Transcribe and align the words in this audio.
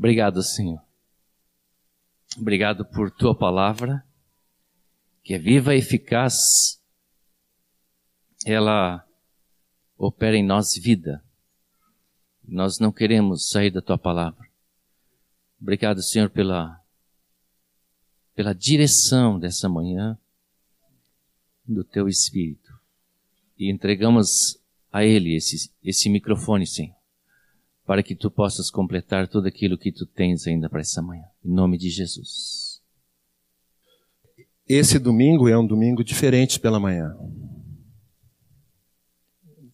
Obrigado, 0.00 0.42
Senhor. 0.42 0.82
Obrigado 2.38 2.86
por 2.86 3.10
tua 3.10 3.36
palavra, 3.36 4.02
que 5.22 5.34
é 5.34 5.38
viva 5.38 5.74
e 5.74 5.78
eficaz. 5.78 6.80
Ela 8.46 9.06
opera 9.98 10.38
em 10.38 10.42
nós 10.42 10.74
vida. 10.74 11.22
Nós 12.48 12.78
não 12.78 12.90
queremos 12.90 13.50
sair 13.50 13.70
da 13.70 13.82
tua 13.82 13.98
palavra. 13.98 14.48
Obrigado, 15.60 16.02
Senhor, 16.02 16.30
pela, 16.30 16.82
pela 18.34 18.54
direção 18.54 19.38
dessa 19.38 19.68
manhã 19.68 20.18
do 21.68 21.84
teu 21.84 22.08
Espírito. 22.08 22.72
E 23.58 23.70
entregamos 23.70 24.58
a 24.90 25.04
Ele 25.04 25.36
esse, 25.36 25.70
esse 25.84 26.08
microfone, 26.08 26.66
Senhor, 26.66 26.96
para 27.90 28.04
que 28.04 28.14
tu 28.14 28.30
possas 28.30 28.70
completar 28.70 29.26
tudo 29.26 29.48
aquilo 29.48 29.76
que 29.76 29.90
tu 29.90 30.06
tens 30.06 30.46
ainda 30.46 30.70
para 30.70 30.80
essa 30.80 31.02
manhã. 31.02 31.24
Em 31.44 31.50
nome 31.50 31.76
de 31.76 31.90
Jesus. 31.90 32.80
Esse 34.64 34.96
domingo 34.96 35.48
é 35.48 35.58
um 35.58 35.66
domingo 35.66 36.04
diferente 36.04 36.60
pela 36.60 36.78
manhã. 36.78 37.18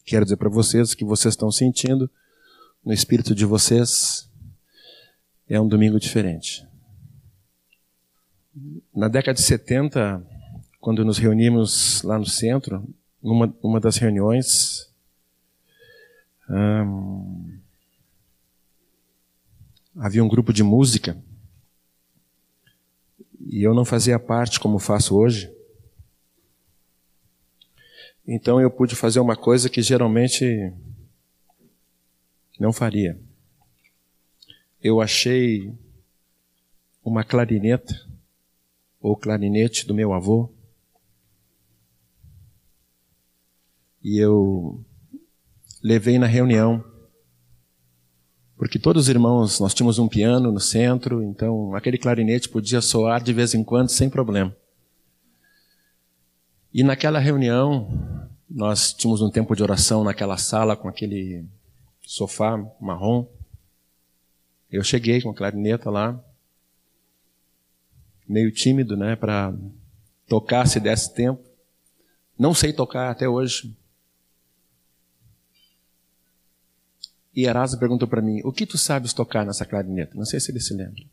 Quero 0.06 0.24
dizer 0.24 0.38
para 0.38 0.48
vocês 0.48 0.94
que 0.94 1.04
vocês 1.04 1.34
estão 1.34 1.50
sentindo 1.50 2.10
no 2.82 2.90
espírito 2.90 3.34
de 3.34 3.44
vocês 3.44 4.30
é 5.46 5.60
um 5.60 5.68
domingo 5.68 6.00
diferente. 6.00 6.66
Na 8.94 9.08
década 9.08 9.34
de 9.34 9.42
70, 9.42 10.26
quando 10.80 11.04
nos 11.04 11.18
reunimos 11.18 12.00
lá 12.00 12.18
no 12.18 12.24
centro, 12.24 12.82
numa, 13.22 13.54
numa 13.62 13.78
das 13.78 13.98
reuniões, 13.98 14.90
havia 19.96 20.22
um 20.22 20.28
grupo 20.28 20.52
de 20.52 20.62
música 20.62 21.16
e 23.40 23.62
eu 23.62 23.74
não 23.74 23.84
fazia 23.84 24.18
parte 24.18 24.60
como 24.60 24.78
faço 24.78 25.16
hoje. 25.16 25.52
Então 28.26 28.60
eu 28.60 28.70
pude 28.70 28.96
fazer 28.96 29.20
uma 29.20 29.36
coisa 29.36 29.70
que 29.70 29.80
geralmente 29.80 30.72
não 32.58 32.72
faria. 32.72 33.18
Eu 34.82 35.00
achei 35.00 35.72
uma 37.04 37.22
clarineta 37.22 37.94
ou 39.00 39.16
clarinete 39.16 39.86
do 39.86 39.94
meu 39.94 40.12
avô 40.12 40.50
e 44.02 44.18
eu 44.18 44.84
levei 45.82 46.18
na 46.18 46.26
reunião 46.26 46.84
porque 48.56 48.78
todos 48.78 49.04
os 49.04 49.08
irmãos, 49.08 49.60
nós 49.60 49.74
tínhamos 49.74 49.98
um 49.98 50.08
piano 50.08 50.50
no 50.50 50.60
centro, 50.60 51.22
então 51.22 51.74
aquele 51.74 51.98
clarinete 51.98 52.48
podia 52.48 52.80
soar 52.80 53.22
de 53.22 53.32
vez 53.32 53.54
em 53.54 53.62
quando 53.62 53.90
sem 53.90 54.08
problema. 54.08 54.54
E 56.72 56.82
naquela 56.82 57.18
reunião, 57.18 57.88
nós 58.48 58.94
tínhamos 58.94 59.20
um 59.20 59.30
tempo 59.30 59.54
de 59.54 59.62
oração 59.62 60.02
naquela 60.04 60.38
sala 60.38 60.76
com 60.76 60.88
aquele 60.88 61.44
sofá 62.00 62.56
marrom. 62.80 63.26
Eu 64.70 64.82
cheguei 64.82 65.20
com 65.20 65.30
a 65.30 65.34
clarineta 65.34 65.90
lá, 65.90 66.18
meio 68.26 68.50
tímido, 68.50 68.96
né, 68.96 69.16
para 69.16 69.54
tocar 70.26 70.66
se 70.66 70.80
desse 70.80 71.12
tempo. 71.12 71.42
Não 72.38 72.54
sei 72.54 72.72
tocar 72.72 73.10
até 73.10 73.28
hoje. 73.28 73.74
E 77.36 77.44
Erasmo 77.44 77.78
perguntou 77.78 78.08
para 78.08 78.22
mim: 78.22 78.40
O 78.42 78.50
que 78.50 78.64
tu 78.64 78.78
sabes 78.78 79.12
tocar 79.12 79.44
nessa 79.44 79.66
clarineta? 79.66 80.16
Não 80.16 80.24
sei 80.24 80.40
se 80.40 80.50
ele 80.50 80.58
se 80.58 80.72
lembra. 80.72 81.04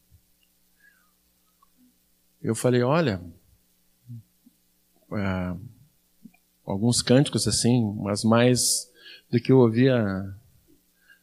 Eu 2.41 2.55
falei: 2.55 2.81
Olha, 2.81 3.21
ah, 5.11 5.57
alguns 6.66 7.01
cânticos 7.01 7.45
assim, 7.45 7.94
mas 8.01 8.23
mais 8.23 8.89
do 9.29 9.38
que 9.38 9.51
eu 9.51 9.59
ouvia 9.59 10.34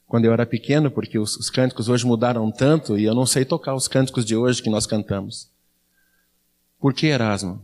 quando 0.06 0.26
eu 0.26 0.32
era 0.32 0.44
pequeno, 0.44 0.90
porque 0.90 1.18
os, 1.18 1.36
os 1.36 1.48
cânticos 1.48 1.88
hoje 1.88 2.04
mudaram 2.04 2.50
tanto 2.50 2.98
e 2.98 3.04
eu 3.04 3.14
não 3.14 3.24
sei 3.24 3.44
tocar 3.44 3.74
os 3.74 3.88
cânticos 3.88 4.24
de 4.24 4.36
hoje 4.36 4.62
que 4.62 4.68
nós 4.68 4.84
cantamos. 4.84 5.48
Por 6.78 6.92
que 6.92 7.06
Erasmo? 7.06 7.62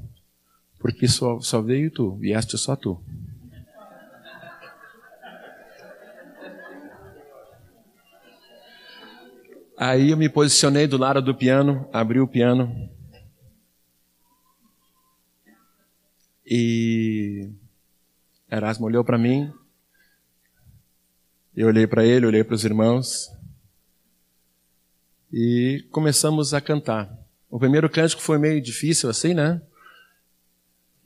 Porque 0.78 1.08
só, 1.08 1.41
só 1.41 1.60
veio 1.60 1.91
tu, 1.91 2.14
vieste 2.14 2.56
só 2.56 2.76
tu. 2.76 3.03
Aí 9.76 10.10
eu 10.10 10.16
me 10.16 10.28
posicionei 10.28 10.87
do 10.87 10.97
lado 10.97 11.20
do 11.20 11.34
piano, 11.34 11.87
abri 11.92 12.19
o 12.19 12.26
piano. 12.26 12.88
E 16.47 17.50
Erasmo 18.50 18.86
olhou 18.86 19.04
para 19.04 19.19
mim. 19.19 19.53
Eu 21.54 21.66
olhei 21.69 21.86
para 21.86 22.06
ele, 22.06 22.25
olhei 22.25 22.42
para 22.42 22.54
os 22.54 22.65
irmãos. 22.65 23.31
E 25.31 25.84
começamos 25.91 26.54
a 26.54 26.60
cantar. 26.60 27.15
O 27.50 27.59
primeiro 27.59 27.91
cântico 27.91 28.22
foi 28.22 28.38
meio 28.38 28.62
difícil 28.62 29.10
assim, 29.10 29.34
né? 29.34 29.60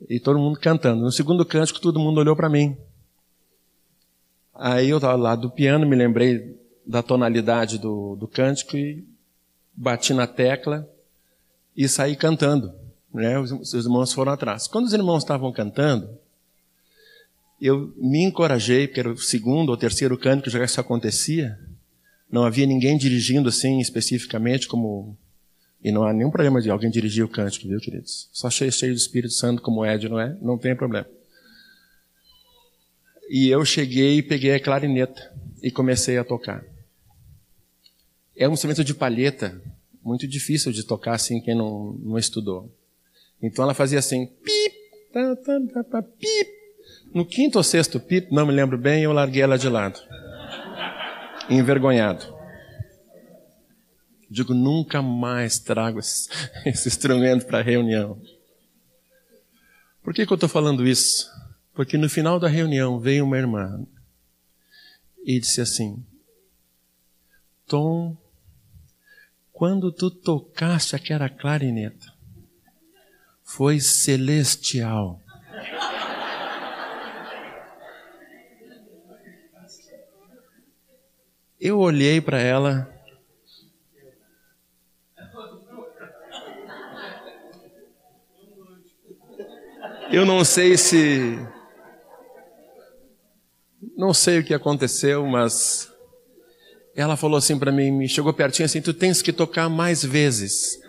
E 0.09 0.21
todo 0.21 0.39
mundo 0.39 0.61
cantando. 0.61 1.03
No 1.03 1.11
segundo 1.11 1.45
cântico, 1.45 1.81
todo 1.81 1.99
mundo 1.99 2.19
olhou 2.19 2.37
para 2.37 2.49
mim. 2.49 2.77
Aí 4.55 4.91
eu 4.91 4.99
estava 4.99 5.17
lá 5.17 5.35
do 5.35 5.51
piano, 5.51 5.87
me 5.87 5.97
lembrei 5.97 6.60
da 6.91 7.05
tonalidade 7.05 7.79
do, 7.79 8.17
do 8.17 8.27
cântico 8.27 8.77
e 8.77 9.05
bati 9.73 10.13
na 10.13 10.27
tecla 10.27 10.89
e 11.77 11.89
saí 11.89 12.17
cantando. 12.17 12.75
Né? 13.15 13.39
Os, 13.39 13.53
os 13.53 13.85
irmãos 13.85 14.13
foram 14.13 14.33
atrás. 14.33 14.67
Quando 14.67 14.87
os 14.87 14.93
irmãos 14.93 15.23
estavam 15.23 15.53
cantando, 15.53 16.11
eu 17.63 17.95
me 17.97 18.25
encorajei, 18.25 18.89
porque 18.89 19.01
era 19.01 19.13
o 19.13 19.17
segundo 19.17 19.69
ou 19.69 19.77
terceiro 19.77 20.19
cântico 20.19 20.45
que 20.45 20.51
já 20.51 20.65
isso 20.65 20.81
acontecia. 20.81 21.57
Não 22.31 22.45
havia 22.45 22.67
ninguém 22.67 22.99
dirigindo 22.99 23.49
assim 23.49 23.79
especificamente, 23.79 24.67
como. 24.67 25.17
E 25.83 25.93
não 25.93 26.03
há 26.03 26.13
nenhum 26.13 26.31
problema 26.31 26.61
de 26.61 26.71
alguém 26.71 26.91
dirigir 26.91 27.25
o 27.25 27.29
cântico, 27.29 27.69
viu, 27.69 27.79
queridos? 27.79 28.29
Só 28.33 28.51
cheio, 28.51 28.73
cheio 28.73 28.93
do 28.93 28.99
Espírito 28.99 29.33
Santo, 29.33 29.63
como 29.63 29.87
Ed, 29.87 30.09
não 30.09 30.21
é? 30.21 30.37
Não 30.43 30.59
tem 30.59 30.75
problema. 30.75 31.07
E 33.31 33.49
eu 33.49 33.65
cheguei 33.65 34.19
e 34.19 34.23
peguei 34.23 34.55
a 34.55 34.61
clarineta 34.61 35.33
e 35.63 35.71
comecei 35.71 36.19
a 36.19 36.25
tocar. 36.25 36.65
É 38.41 38.49
um 38.49 38.55
instrumento 38.55 38.83
de 38.83 38.95
palheta, 38.95 39.61
muito 40.03 40.27
difícil 40.27 40.73
de 40.73 40.83
tocar 40.83 41.13
assim, 41.13 41.43
quem 41.43 41.55
não, 41.55 41.93
não 42.03 42.19
estudou. 42.19 42.75
Então 43.43 43.63
ela 43.63 43.75
fazia 43.75 43.99
assim, 43.99 44.25
pip, 44.25 44.75
tá, 45.13 45.37
tá, 45.37 45.61
tá, 45.75 45.85
tá, 45.85 46.03
pip. 46.03 46.51
No 47.13 47.27
quinto 47.27 47.59
ou 47.59 47.63
sexto 47.63 48.01
pip, 48.01 48.33
não 48.33 48.47
me 48.47 48.53
lembro 48.55 48.79
bem, 48.79 49.03
eu 49.03 49.13
larguei 49.13 49.43
ela 49.43 49.59
de 49.59 49.69
lado. 49.69 50.01
Envergonhado. 51.51 52.35
Digo, 54.31 54.55
nunca 54.55 55.03
mais 55.03 55.59
trago 55.59 55.99
esse, 55.99 56.31
esse 56.65 56.89
instrumento 56.89 57.45
para 57.45 57.59
a 57.59 57.63
reunião. 57.63 58.19
Por 60.03 60.15
que, 60.15 60.25
que 60.25 60.33
eu 60.33 60.37
estou 60.37 60.49
falando 60.49 60.89
isso? 60.89 61.31
Porque 61.75 61.99
no 61.99 62.09
final 62.09 62.41
da 62.41 62.49
reunião 62.49 62.99
veio 62.99 63.27
uma 63.27 63.37
irmã 63.37 63.87
e 65.27 65.39
disse 65.39 65.61
assim: 65.61 66.03
Tom, 67.67 68.17
quando 69.61 69.93
tu 69.93 70.11
tocaste 70.11 70.97
aquela 70.97 71.29
clarineta, 71.29 72.15
foi 73.45 73.79
celestial. 73.79 75.21
Eu 81.61 81.79
olhei 81.79 82.23
para 82.23 82.41
ela. 82.41 82.91
Eu 90.11 90.25
não 90.25 90.43
sei 90.43 90.79
se. 90.79 91.39
Não 93.95 94.15
sei 94.15 94.39
o 94.39 94.45
que 94.45 94.55
aconteceu, 94.55 95.27
mas 95.27 95.90
ela 96.95 97.17
falou 97.17 97.37
assim 97.37 97.59
para 97.59 97.73
mim, 97.73 97.91
me 97.91 98.09
chegou 98.09 98.33
pertinho 98.33 98.67
assim, 98.67 98.81
tu 98.81 98.93
tens 98.93 99.23
que 99.23 99.33
tocar 99.33 99.69
mais 99.69 100.05
vezes. 100.05 100.81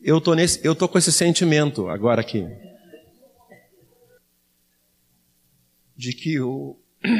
Eu 0.00 0.20
tô 0.20 0.34
nesse, 0.34 0.64
eu 0.64 0.74
tô 0.74 0.88
com 0.88 0.98
esse 0.98 1.12
sentimento 1.12 1.88
agora 1.88 2.20
aqui 2.20 2.46
de 5.98 6.12
que 6.12 6.40
o 6.40 6.78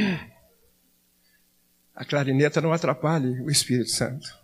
a 1.92 2.04
clarineta 2.04 2.60
não 2.60 2.72
atrapalhe 2.72 3.40
o 3.40 3.50
Espírito 3.50 3.90
Santo. 3.90 4.38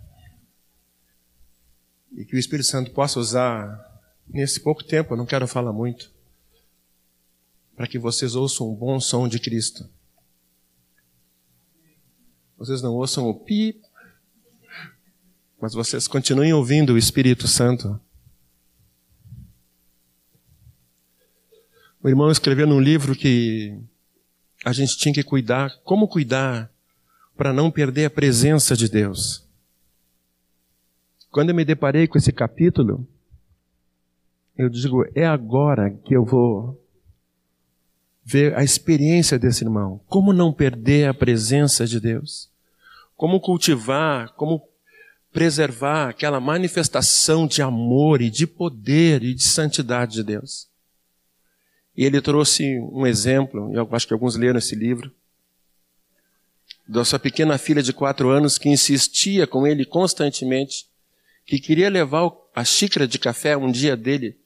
E 2.16 2.24
que 2.24 2.34
o 2.34 2.38
Espírito 2.38 2.66
Santo 2.66 2.90
possa 2.90 3.20
usar 3.20 4.02
nesse 4.26 4.58
pouco 4.58 4.82
tempo, 4.82 5.14
eu 5.14 5.16
não 5.16 5.24
quero 5.24 5.46
falar 5.46 5.72
muito, 5.72 6.12
para 7.76 7.86
que 7.86 7.98
vocês 7.98 8.34
ouçam 8.34 8.68
um 8.68 8.74
bom 8.74 8.98
som 8.98 9.28
de 9.28 9.38
Cristo. 9.38 9.88
Vocês 12.64 12.80
não 12.80 12.94
ouçam 12.94 13.28
o 13.28 13.34
pi, 13.34 13.78
mas 15.60 15.74
vocês 15.74 16.08
continuem 16.08 16.54
ouvindo 16.54 16.94
o 16.94 16.98
Espírito 16.98 17.46
Santo. 17.46 18.00
O 22.02 22.08
irmão 22.08 22.30
escreveu 22.30 22.66
num 22.66 22.80
livro 22.80 23.14
que 23.14 23.78
a 24.64 24.72
gente 24.72 24.96
tinha 24.96 25.12
que 25.12 25.22
cuidar, 25.22 25.78
como 25.84 26.08
cuidar 26.08 26.70
para 27.36 27.52
não 27.52 27.70
perder 27.70 28.06
a 28.06 28.10
presença 28.10 28.74
de 28.74 28.88
Deus. 28.88 29.46
Quando 31.30 31.50
eu 31.50 31.54
me 31.54 31.66
deparei 31.66 32.06
com 32.06 32.16
esse 32.16 32.32
capítulo, 32.32 33.06
eu 34.56 34.70
digo, 34.70 35.04
é 35.14 35.26
agora 35.26 35.90
que 35.90 36.16
eu 36.16 36.24
vou 36.24 36.82
ver 38.24 38.56
a 38.56 38.64
experiência 38.64 39.38
desse 39.38 39.64
irmão. 39.64 40.00
Como 40.06 40.32
não 40.32 40.50
perder 40.50 41.08
a 41.08 41.14
presença 41.14 41.86
de 41.86 42.00
Deus? 42.00 42.53
Como 43.16 43.40
cultivar, 43.40 44.32
como 44.34 44.62
preservar 45.32 46.08
aquela 46.08 46.38
manifestação 46.38 47.46
de 47.46 47.60
amor 47.60 48.22
e 48.22 48.30
de 48.30 48.46
poder 48.46 49.22
e 49.24 49.34
de 49.34 49.42
santidade 49.42 50.14
de 50.14 50.22
Deus. 50.22 50.68
E 51.96 52.04
ele 52.04 52.20
trouxe 52.20 52.78
um 52.92 53.06
exemplo, 53.06 53.72
eu 53.74 53.88
acho 53.92 54.06
que 54.06 54.12
alguns 54.12 54.36
leram 54.36 54.58
esse 54.58 54.74
livro, 54.74 55.12
da 56.86 57.04
sua 57.04 57.18
pequena 57.18 57.58
filha 57.58 57.82
de 57.82 57.92
quatro 57.92 58.30
anos 58.30 58.58
que 58.58 58.68
insistia 58.68 59.46
com 59.46 59.66
ele 59.66 59.84
constantemente 59.84 60.86
que 61.46 61.58
queria 61.58 61.88
levar 61.88 62.30
a 62.54 62.64
xícara 62.64 63.06
de 63.06 63.18
café 63.18 63.56
um 63.56 63.70
dia 63.70 63.96
dele 63.96 64.38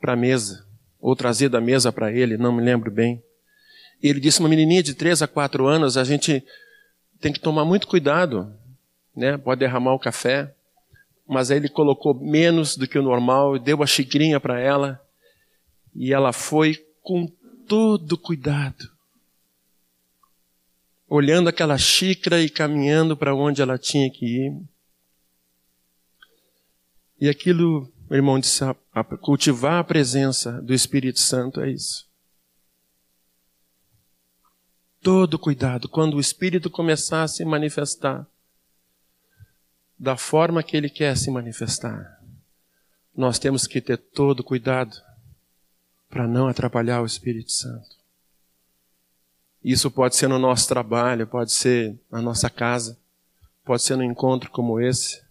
para 0.00 0.12
a 0.12 0.16
mesa, 0.16 0.66
ou 1.00 1.14
trazer 1.16 1.48
da 1.48 1.60
mesa 1.60 1.92
para 1.92 2.12
ele, 2.12 2.36
não 2.36 2.52
me 2.52 2.62
lembro 2.62 2.90
bem. 2.90 3.22
E 4.02 4.08
ele 4.08 4.20
disse: 4.20 4.40
uma 4.40 4.48
menininha 4.48 4.82
de 4.82 4.94
três 4.94 5.20
a 5.20 5.26
quatro 5.26 5.66
anos, 5.66 5.96
a 5.96 6.04
gente 6.04 6.42
tem 7.20 7.32
que 7.32 7.40
tomar 7.40 7.64
muito 7.64 7.86
cuidado, 7.86 8.52
né? 9.14 9.36
Pode 9.36 9.60
derramar 9.60 9.94
o 9.94 9.98
café, 9.98 10.54
mas 11.28 11.50
aí 11.50 11.58
ele 11.58 11.68
colocou 11.68 12.14
menos 12.14 12.76
do 12.76 12.88
que 12.88 12.98
o 12.98 13.02
normal, 13.02 13.58
deu 13.58 13.82
a 13.82 13.86
xicrinha 13.86 14.40
para 14.40 14.58
ela 14.58 15.00
e 15.94 16.12
ela 16.12 16.32
foi 16.32 16.74
com 17.02 17.26
todo 17.68 18.18
cuidado, 18.18 18.90
olhando 21.08 21.48
aquela 21.48 21.78
xícara 21.78 22.40
e 22.40 22.48
caminhando 22.48 23.16
para 23.16 23.34
onde 23.34 23.62
ela 23.62 23.78
tinha 23.78 24.10
que 24.10 24.26
ir. 24.26 24.62
E 27.20 27.28
aquilo, 27.28 27.92
meu 28.08 28.16
irmão 28.16 28.40
disse, 28.40 28.64
cultivar 29.20 29.78
a 29.78 29.84
presença 29.84 30.60
do 30.62 30.74
Espírito 30.74 31.20
Santo 31.20 31.60
é 31.60 31.70
isso. 31.70 32.09
Todo 35.02 35.38
cuidado, 35.38 35.88
quando 35.88 36.14
o 36.14 36.20
Espírito 36.20 36.68
começar 36.68 37.22
a 37.22 37.28
se 37.28 37.42
manifestar, 37.44 38.26
da 39.98 40.16
forma 40.16 40.62
que 40.62 40.76
ele 40.76 40.90
quer 40.90 41.16
se 41.16 41.30
manifestar, 41.30 42.20
nós 43.14 43.38
temos 43.38 43.66
que 43.66 43.80
ter 43.80 43.96
todo 43.96 44.44
cuidado 44.44 44.94
para 46.08 46.26
não 46.26 46.48
atrapalhar 46.48 47.00
o 47.00 47.06
Espírito 47.06 47.50
Santo. 47.50 47.96
Isso 49.62 49.90
pode 49.90 50.16
ser 50.16 50.28
no 50.28 50.38
nosso 50.38 50.68
trabalho, 50.68 51.26
pode 51.26 51.52
ser 51.52 51.98
na 52.10 52.20
nossa 52.20 52.50
casa, 52.50 52.98
pode 53.64 53.82
ser 53.82 53.96
no 53.96 54.04
encontro 54.04 54.50
como 54.50 54.80
esse. 54.80 55.22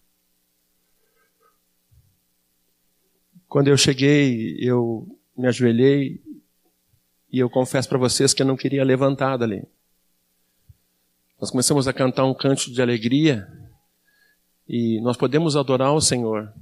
Quando 3.47 3.67
eu 3.67 3.77
cheguei, 3.77 4.57
eu 4.59 5.07
me 5.35 5.47
ajoelhei 5.47 6.21
e 7.31 7.39
eu 7.39 7.49
confesso 7.49 7.87
para 7.87 7.97
vocês 7.97 8.33
que 8.33 8.41
eu 8.41 8.45
não 8.45 8.57
queria 8.57 8.83
levantar 8.83 9.37
dali. 9.37 9.63
Nós 11.39 11.51
começamos 11.51 11.87
a 11.87 11.93
cantar 11.93 12.25
um 12.25 12.33
canto 12.33 12.71
de 12.71 12.81
alegria 12.81 13.47
e 14.67 14.99
nós 15.01 15.15
podemos 15.15 15.55
adorar 15.55 15.93
o 15.93 16.01
Senhor 16.01 16.53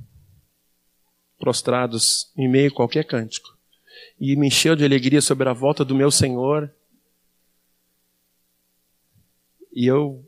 prostrados 1.40 2.32
em 2.36 2.48
meio 2.48 2.70
a 2.70 2.74
qualquer 2.74 3.06
cântico 3.06 3.58
e 4.20 4.36
me 4.36 4.48
encheu 4.48 4.76
de 4.76 4.84
alegria 4.84 5.22
sobre 5.22 5.48
a 5.50 5.54
volta 5.54 5.86
do 5.86 5.96
meu 5.96 6.12
Senhor. 6.12 6.72
E 9.72 9.86
eu 9.86 10.28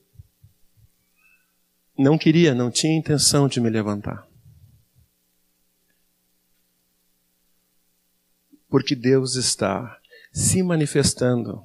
não 1.98 2.18
queria, 2.18 2.54
não 2.54 2.72
tinha 2.72 2.98
intenção 2.98 3.48
de 3.48 3.60
me 3.60 3.70
levantar. 3.70 4.28
Porque 8.70 8.96
Deus 8.96 9.36
está 9.36 10.00
se 10.40 10.64
manifestando. 10.64 11.62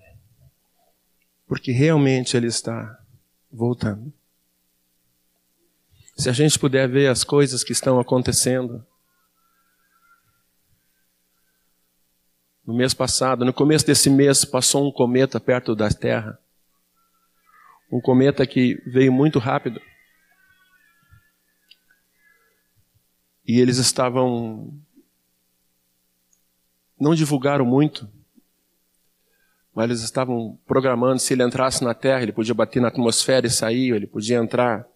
Porque 1.47 1.71
realmente 1.71 2.37
Ele 2.37 2.49
está 2.49 2.99
voltando. 3.51 4.13
Se 6.17 6.29
a 6.29 6.33
gente 6.33 6.59
puder 6.59 6.89
ver 6.89 7.09
as 7.09 7.23
coisas 7.23 7.63
que 7.63 7.73
estão 7.73 8.01
acontecendo, 8.01 8.85
No 12.67 12.73
mês 12.73 12.95
passado, 12.95 13.45
no 13.45 13.53
começo 13.53 13.87
desse 13.87 14.09
mês, 14.09 14.43
passou 14.43 14.89
um 14.89 14.91
cometa 14.91 15.39
perto 15.39 15.77
da 15.77 15.91
Terra. 15.91 16.39
Um 17.93 18.01
cometa 18.01 18.47
que 18.47 18.83
veio 18.87 19.13
muito 19.13 19.39
rápido. 19.39 19.83
E 23.47 23.61
eles 23.61 23.77
estavam. 23.77 24.81
Não 26.99 27.15
divulgaram 27.15 27.67
muito, 27.67 28.11
mas 29.75 29.87
eles 29.87 30.03
estavam 30.03 30.59
programando 30.67 31.19
se 31.19 31.33
ele 31.33 31.43
entrasse 31.43 31.83
na 31.83 31.95
Terra, 31.95 32.23
ele 32.23 32.33
podia 32.33 32.55
bater 32.55 32.81
na 32.81 32.89
atmosfera 32.89 33.47
e 33.47 33.51
sair, 33.51 33.95
ele 33.95 34.07
podia 34.07 34.39
entrar 34.39 34.87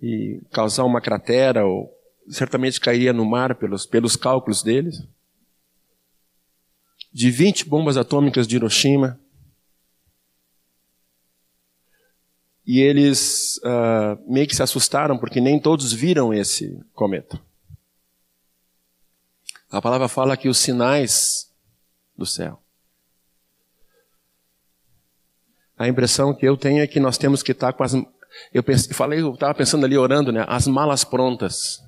e 0.00 0.40
causar 0.50 0.84
uma 0.84 1.00
cratera, 1.00 1.64
ou 1.64 1.92
certamente 2.28 2.80
cairia 2.80 3.12
no 3.12 3.24
mar 3.24 3.54
pelos, 3.54 3.86
pelos 3.86 4.16
cálculos 4.16 4.62
deles 4.62 5.06
de 7.12 7.30
20 7.30 7.64
bombas 7.68 7.96
atômicas 7.96 8.46
de 8.46 8.56
Hiroshima. 8.56 9.18
E 12.66 12.80
eles 12.80 13.58
uh, 13.58 14.30
meio 14.30 14.46
que 14.46 14.54
se 14.54 14.62
assustaram 14.62 15.16
porque 15.16 15.40
nem 15.40 15.58
todos 15.58 15.92
viram 15.92 16.34
esse 16.34 16.78
cometa. 16.92 17.40
A 19.70 19.80
palavra 19.80 20.06
fala 20.06 20.36
que 20.36 20.48
os 20.48 20.58
sinais 20.58 21.50
do 22.16 22.26
céu. 22.26 22.62
A 25.78 25.86
impressão 25.86 26.34
que 26.34 26.46
eu 26.46 26.56
tenho 26.56 26.82
é 26.82 26.86
que 26.86 26.98
nós 26.98 27.16
temos 27.16 27.42
que 27.42 27.52
estar 27.52 27.72
com 27.72 27.84
as. 27.84 27.94
Eu 28.52 28.62
pensei, 28.62 28.92
falei, 28.92 29.20
eu 29.20 29.32
estava 29.32 29.54
pensando 29.54 29.86
ali 29.86 29.96
orando, 29.96 30.32
né? 30.32 30.44
As 30.48 30.66
malas 30.66 31.04
prontas. 31.04 31.82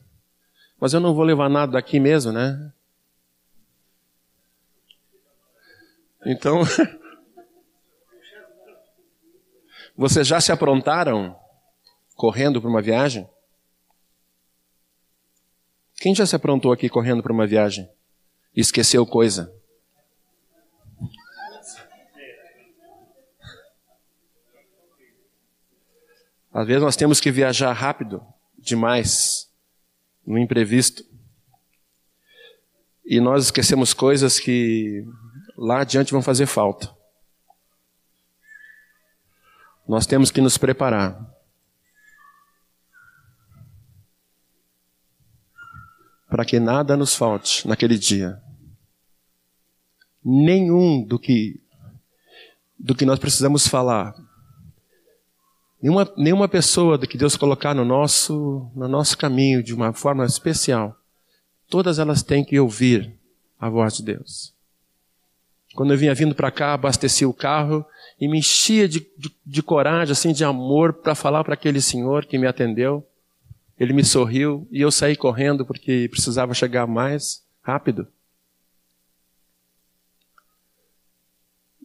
Mas 0.78 0.94
eu 0.94 1.00
não 1.00 1.14
vou 1.14 1.24
levar 1.24 1.50
nada 1.50 1.72
daqui 1.72 1.98
mesmo, 1.98 2.30
né? 2.30 2.72
Então, 6.24 6.62
vocês 9.96 10.26
já 10.26 10.40
se 10.40 10.52
aprontaram 10.52 11.36
correndo 12.14 12.60
para 12.60 12.70
uma 12.70 12.80
viagem? 12.80 13.28
Quem 15.96 16.14
já 16.14 16.24
se 16.24 16.36
aprontou 16.36 16.72
aqui 16.72 16.88
correndo 16.88 17.22
para 17.22 17.32
uma 17.32 17.46
viagem? 17.46 17.90
Esqueceu 18.54 19.04
coisa? 19.04 19.52
Às 26.52 26.66
vezes 26.66 26.82
nós 26.82 26.96
temos 26.96 27.20
que 27.20 27.30
viajar 27.30 27.72
rápido 27.72 28.22
demais 28.58 29.48
no 30.26 30.38
imprevisto. 30.38 31.04
E 33.04 33.20
nós 33.20 33.46
esquecemos 33.46 33.94
coisas 33.94 34.38
que 34.38 35.04
lá 35.56 35.80
adiante 35.80 36.12
vão 36.12 36.22
fazer 36.22 36.46
falta. 36.46 36.94
Nós 39.86 40.06
temos 40.06 40.30
que 40.30 40.40
nos 40.40 40.56
preparar. 40.56 41.28
Para 46.28 46.44
que 46.44 46.60
nada 46.60 46.96
nos 46.96 47.14
falte 47.14 47.66
naquele 47.66 47.98
dia. 47.98 48.40
Nenhum 50.24 51.04
do 51.04 51.18
que 51.18 51.60
do 52.78 52.94
que 52.94 53.04
nós 53.04 53.18
precisamos 53.18 53.66
falar. 53.66 54.14
Nenhuma, 55.82 56.12
nenhuma 56.16 56.48
pessoa 56.48 56.98
que 56.98 57.16
Deus 57.16 57.36
colocar 57.36 57.74
no 57.74 57.84
nosso, 57.84 58.70
no 58.74 58.86
nosso 58.86 59.16
caminho 59.16 59.62
de 59.62 59.74
uma 59.74 59.92
forma 59.92 60.24
especial, 60.26 60.94
todas 61.68 61.98
elas 61.98 62.22
têm 62.22 62.44
que 62.44 62.60
ouvir 62.60 63.12
a 63.58 63.68
voz 63.68 63.96
de 63.96 64.02
Deus. 64.02 64.54
Quando 65.74 65.92
eu 65.92 65.98
vinha 65.98 66.14
vindo 66.14 66.34
para 66.34 66.50
cá, 66.50 66.74
abasteci 66.74 67.24
o 67.24 67.32
carro 67.32 67.86
e 68.20 68.28
me 68.28 68.38
enchia 68.38 68.88
de, 68.88 69.00
de, 69.16 69.34
de 69.46 69.62
coragem, 69.62 70.12
assim, 70.12 70.32
de 70.32 70.44
amor, 70.44 70.92
para 70.92 71.14
falar 71.14 71.44
para 71.44 71.54
aquele 71.54 71.80
senhor 71.80 72.26
que 72.26 72.36
me 72.36 72.46
atendeu. 72.46 73.06
Ele 73.78 73.94
me 73.94 74.04
sorriu 74.04 74.68
e 74.70 74.82
eu 74.82 74.90
saí 74.90 75.16
correndo 75.16 75.64
porque 75.64 76.08
precisava 76.10 76.52
chegar 76.52 76.86
mais 76.86 77.42
rápido. 77.62 78.06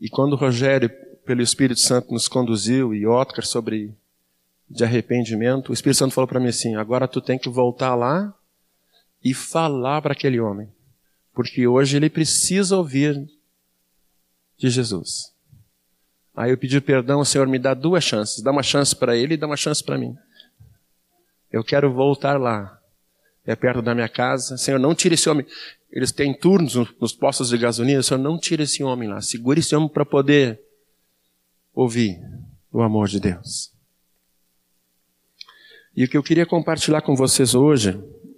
E 0.02 0.10
quando 0.10 0.34
o 0.34 0.36
Rogério 0.36 0.90
pelo 1.26 1.42
Espírito 1.42 1.80
Santo 1.80 2.14
nos 2.14 2.28
conduziu 2.28 2.94
e 2.94 3.06
Otcar 3.06 3.46
sobre 3.46 3.94
de 4.70 4.84
arrependimento, 4.84 5.70
o 5.70 5.74
Espírito 5.74 5.98
Santo 5.98 6.14
falou 6.14 6.28
para 6.28 6.40
mim 6.40 6.48
assim: 6.48 6.76
agora 6.76 7.08
tu 7.08 7.22
tem 7.22 7.38
que 7.38 7.50
voltar 7.50 7.96
lá 7.96 8.34
e 9.24 9.34
falar 9.34 10.02
para 10.02 10.14
aquele 10.14 10.40
homem, 10.40 10.72
porque 11.34 11.68
hoje 11.68 11.98
ele 11.98 12.10
precisa 12.10 12.78
ouvir 12.78 13.28
de 14.58 14.70
Jesus. 14.70 15.34
Aí 16.36 16.52
eu 16.52 16.58
pedi 16.58 16.80
perdão, 16.82 17.22
o 17.22 17.26
Senhor 17.26 17.48
me 17.48 17.58
dá 17.58 17.74
duas 17.74 18.04
chances, 18.04 18.44
dá 18.44 18.52
uma 18.52 18.64
chance 18.64 18.96
para 18.96 19.16
ele 19.16 19.34
e 19.36 19.38
dá 19.38 19.48
uma 19.48 19.58
chance 19.58 19.84
para 19.84 19.98
mim. 19.98 20.16
Eu 21.52 21.64
quero 21.64 21.94
voltar 21.94 22.40
lá, 22.40 22.80
é 23.46 23.56
perto 23.56 23.82
da 23.82 23.96
minha 23.96 24.10
casa. 24.10 24.58
Senhor, 24.58 24.80
não 24.80 24.94
tire 24.94 25.16
esse 25.16 25.30
homem. 25.30 25.46
Eles 25.90 26.12
têm 26.12 26.34
turnos 26.38 26.76
nos 27.00 27.14
postos 27.14 27.50
de 27.50 27.58
gasolina. 27.58 28.04
Senhor, 28.04 28.20
não 28.20 28.38
tire 28.38 28.64
esse 28.64 28.84
homem 28.84 29.08
lá. 29.08 29.22
Segure 29.22 29.62
esse 29.62 29.74
homem 29.74 29.88
para 29.88 30.04
poder 30.04 30.60
ouvir 31.76 32.18
o 32.72 32.82
amor 32.82 33.10
de 33.10 33.20
Deus. 33.20 33.74
E 35.96 36.04
o 36.04 36.10
que 36.10 36.18
eu 36.18 36.24
queria 36.24 36.46
compartilhar 36.46 37.02
com 37.02 37.16
vocês 37.16 37.54
hoje, 37.54 37.92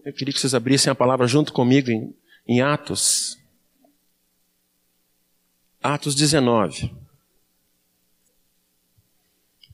eu 0.03 0.13
queria 0.13 0.33
que 0.33 0.39
vocês 0.39 0.55
abrissem 0.55 0.91
a 0.91 0.95
palavra 0.95 1.27
junto 1.27 1.53
comigo 1.53 1.89
em, 1.89 2.15
em 2.47 2.61
Atos. 2.61 3.37
Atos 5.81 6.15
19. 6.15 6.93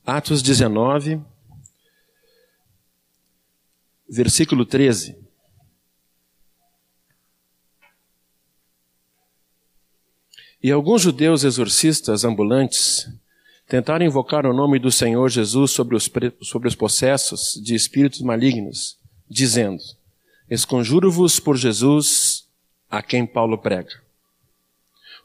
Atos 0.05 0.41
19, 0.41 1.22
versículo 4.10 4.65
13. 4.65 5.17
E 10.62 10.72
alguns 10.72 11.01
judeus 11.01 11.43
exorcistas 11.43 12.24
ambulantes 12.24 13.10
tentaram 13.74 14.06
invocar 14.06 14.46
o 14.46 14.53
nome 14.53 14.77
do 14.77 14.92
Senhor 14.92 15.27
Jesus 15.30 15.72
sobre 15.72 15.96
os, 15.96 16.08
sobre 16.44 16.68
os 16.68 16.75
possessos 16.75 17.60
de 17.60 17.74
espíritos 17.74 18.22
malignos, 18.22 19.00
dizendo: 19.27 19.82
Esconjuro-vos 20.48 21.39
por 21.39 21.58
Jesus 21.58 22.48
a 22.88 23.01
quem 23.01 23.25
Paulo 23.25 23.58
prega. 23.58 23.89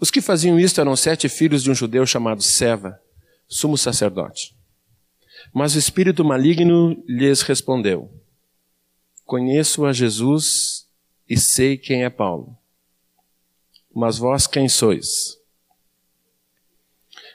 Os 0.01 0.11
que 0.11 0.23
faziam 0.23 0.59
isto 0.59 0.81
eram 0.81 0.97
sete 0.97 1.29
filhos 1.29 1.63
de 1.63 1.71
um 1.71 1.75
judeu 1.75 2.07
chamado 2.07 2.41
Seva, 2.41 2.99
sumo 3.47 3.77
sacerdote. 3.77 4.57
Mas 5.53 5.75
o 5.75 5.79
espírito 5.79 6.25
maligno 6.25 6.97
lhes 7.07 7.43
respondeu: 7.43 8.11
Conheço 9.27 9.85
a 9.85 9.93
Jesus 9.93 10.87
e 11.29 11.37
sei 11.37 11.77
quem 11.77 12.03
é 12.03 12.09
Paulo. 12.09 12.57
Mas 13.95 14.17
vós 14.17 14.47
quem 14.47 14.71
sois? 14.71 15.38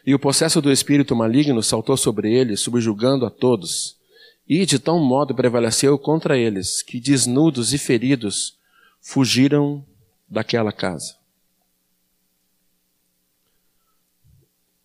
E 0.06 0.14
o 0.14 0.20
processo 0.20 0.62
do 0.62 0.72
espírito 0.72 1.16
maligno 1.16 1.64
saltou 1.64 1.96
sobre 1.96 2.34
ele, 2.34 2.58
subjugando 2.58 3.26
a 3.26 3.30
todos, 3.30 3.98
e 4.48 4.66
de 4.66 4.78
tal 4.78 5.00
modo 5.00 5.34
prevaleceu 5.34 5.98
contra 5.98 6.38
eles, 6.38 6.82
que 6.82 7.00
desnudos 7.00 7.74
e 7.74 7.78
feridos 7.78 8.58
fugiram 9.00 9.86
daquela 10.28 10.74
casa. 10.74 11.16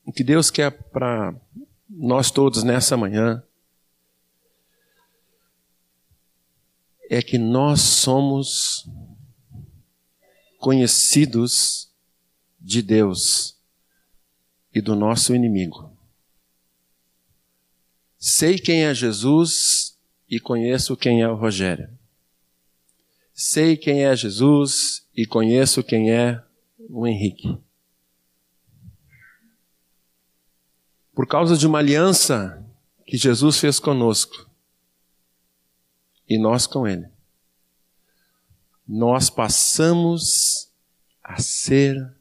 O 0.04 0.12
que 0.12 0.22
Deus 0.22 0.50
quer 0.50 0.70
para 0.70 1.34
nós 1.90 2.30
todos 2.30 2.62
nessa 2.62 2.96
manhã 2.96 3.42
é 7.10 7.20
que 7.20 7.38
nós 7.38 7.80
somos 7.80 8.88
conhecidos 10.58 11.90
de 12.60 12.82
Deus 12.82 13.57
e 14.74 14.80
do 14.80 14.94
nosso 14.94 15.34
inimigo. 15.34 15.90
Sei 18.18 18.58
quem 18.58 18.84
é 18.84 18.94
Jesus 18.94 19.96
e 20.28 20.40
conheço 20.40 20.96
quem 20.96 21.22
é 21.22 21.28
o 21.28 21.36
Rogério. 21.36 21.88
Sei 23.32 23.76
quem 23.76 24.04
é 24.04 24.16
Jesus 24.16 25.06
e 25.16 25.24
conheço 25.24 25.82
quem 25.82 26.10
é 26.10 26.42
o 26.90 27.06
Henrique. 27.06 27.56
Por 31.14 31.26
causa 31.26 31.56
de 31.56 31.66
uma 31.66 31.78
aliança 31.78 32.64
que 33.06 33.16
Jesus 33.16 33.58
fez 33.58 33.78
conosco 33.78 34.48
e 36.28 36.38
nós 36.38 36.66
com 36.66 36.86
Ele, 36.86 37.08
nós 38.86 39.30
passamos 39.30 40.70
a 41.22 41.40
ser 41.40 42.17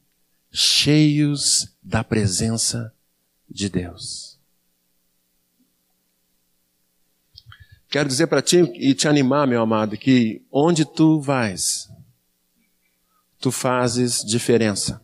cheios 0.52 1.76
da 1.82 2.04
presença 2.04 2.94
de 3.50 3.70
Deus. 3.70 4.38
Quero 7.90 8.10
dizer 8.10 8.28
para 8.28 8.42
ti 8.42 8.58
e 8.76 8.94
te 8.94 9.08
animar, 9.08 9.48
meu 9.48 9.62
amado, 9.62 9.98
que 9.98 10.46
onde 10.52 10.84
tu 10.84 11.22
vais, 11.22 11.90
tu 13.40 13.52
fazes 13.52 14.24
diferença. 14.26 15.02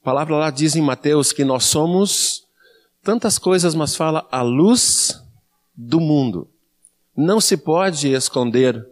A 0.00 0.04
palavra 0.04 0.36
lá 0.36 0.50
diz 0.50 0.74
em 0.74 0.80
Mateus 0.80 1.32
que 1.32 1.44
nós 1.44 1.64
somos 1.64 2.46
tantas 3.02 3.38
coisas, 3.38 3.74
mas 3.74 3.94
fala 3.94 4.26
a 4.30 4.40
luz 4.40 5.22
do 5.74 6.00
mundo. 6.00 6.50
Não 7.14 7.40
se 7.40 7.56
pode 7.56 8.08
esconder 8.08 8.88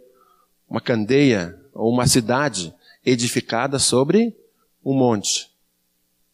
uma 0.68 0.80
candeia 0.80 1.58
ou 1.76 1.92
uma 1.92 2.06
cidade 2.06 2.74
edificada 3.04 3.78
sobre 3.78 4.36
um 4.84 4.94
monte. 4.94 5.50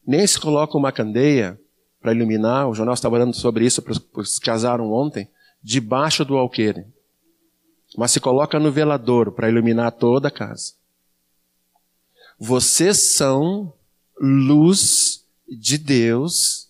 Nem 0.07 0.27
se 0.27 0.39
coloca 0.39 0.77
uma 0.77 0.93
candeia 0.93 1.61
para 2.01 2.13
iluminar, 2.13 2.69
o 2.69 2.75
jornal 2.75 2.95
estava 2.95 3.17
falando 3.17 3.35
sobre 3.35 3.65
isso 3.65 3.81
para 3.81 3.93
os 4.15 4.39
que 4.39 4.45
casaram 4.45 4.91
ontem, 4.93 5.29
debaixo 5.63 6.25
do 6.25 6.37
alqueire. 6.37 6.87
Mas 7.97 8.11
se 8.11 8.21
coloca 8.21 8.59
no 8.59 8.73
velador 8.73 9.33
para 9.33 9.49
iluminar 9.49 9.93
toda 9.93 10.29
a 10.29 10.31
casa. 10.31 10.73
Vocês 12.39 13.15
são 13.15 13.73
luz 14.21 15.25
de 15.49 15.79
Deus, 15.79 16.69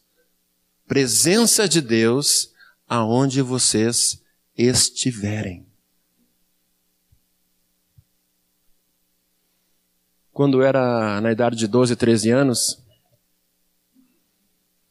presença 0.86 1.68
de 1.68 1.80
Deus, 1.80 2.52
aonde 2.86 3.40
vocês 3.40 4.20
estiverem. 4.54 5.71
Quando 10.32 10.62
era 10.62 11.20
na 11.20 11.30
idade 11.30 11.56
de 11.56 11.66
12, 11.66 11.94
13 11.94 12.30
anos, 12.30 12.82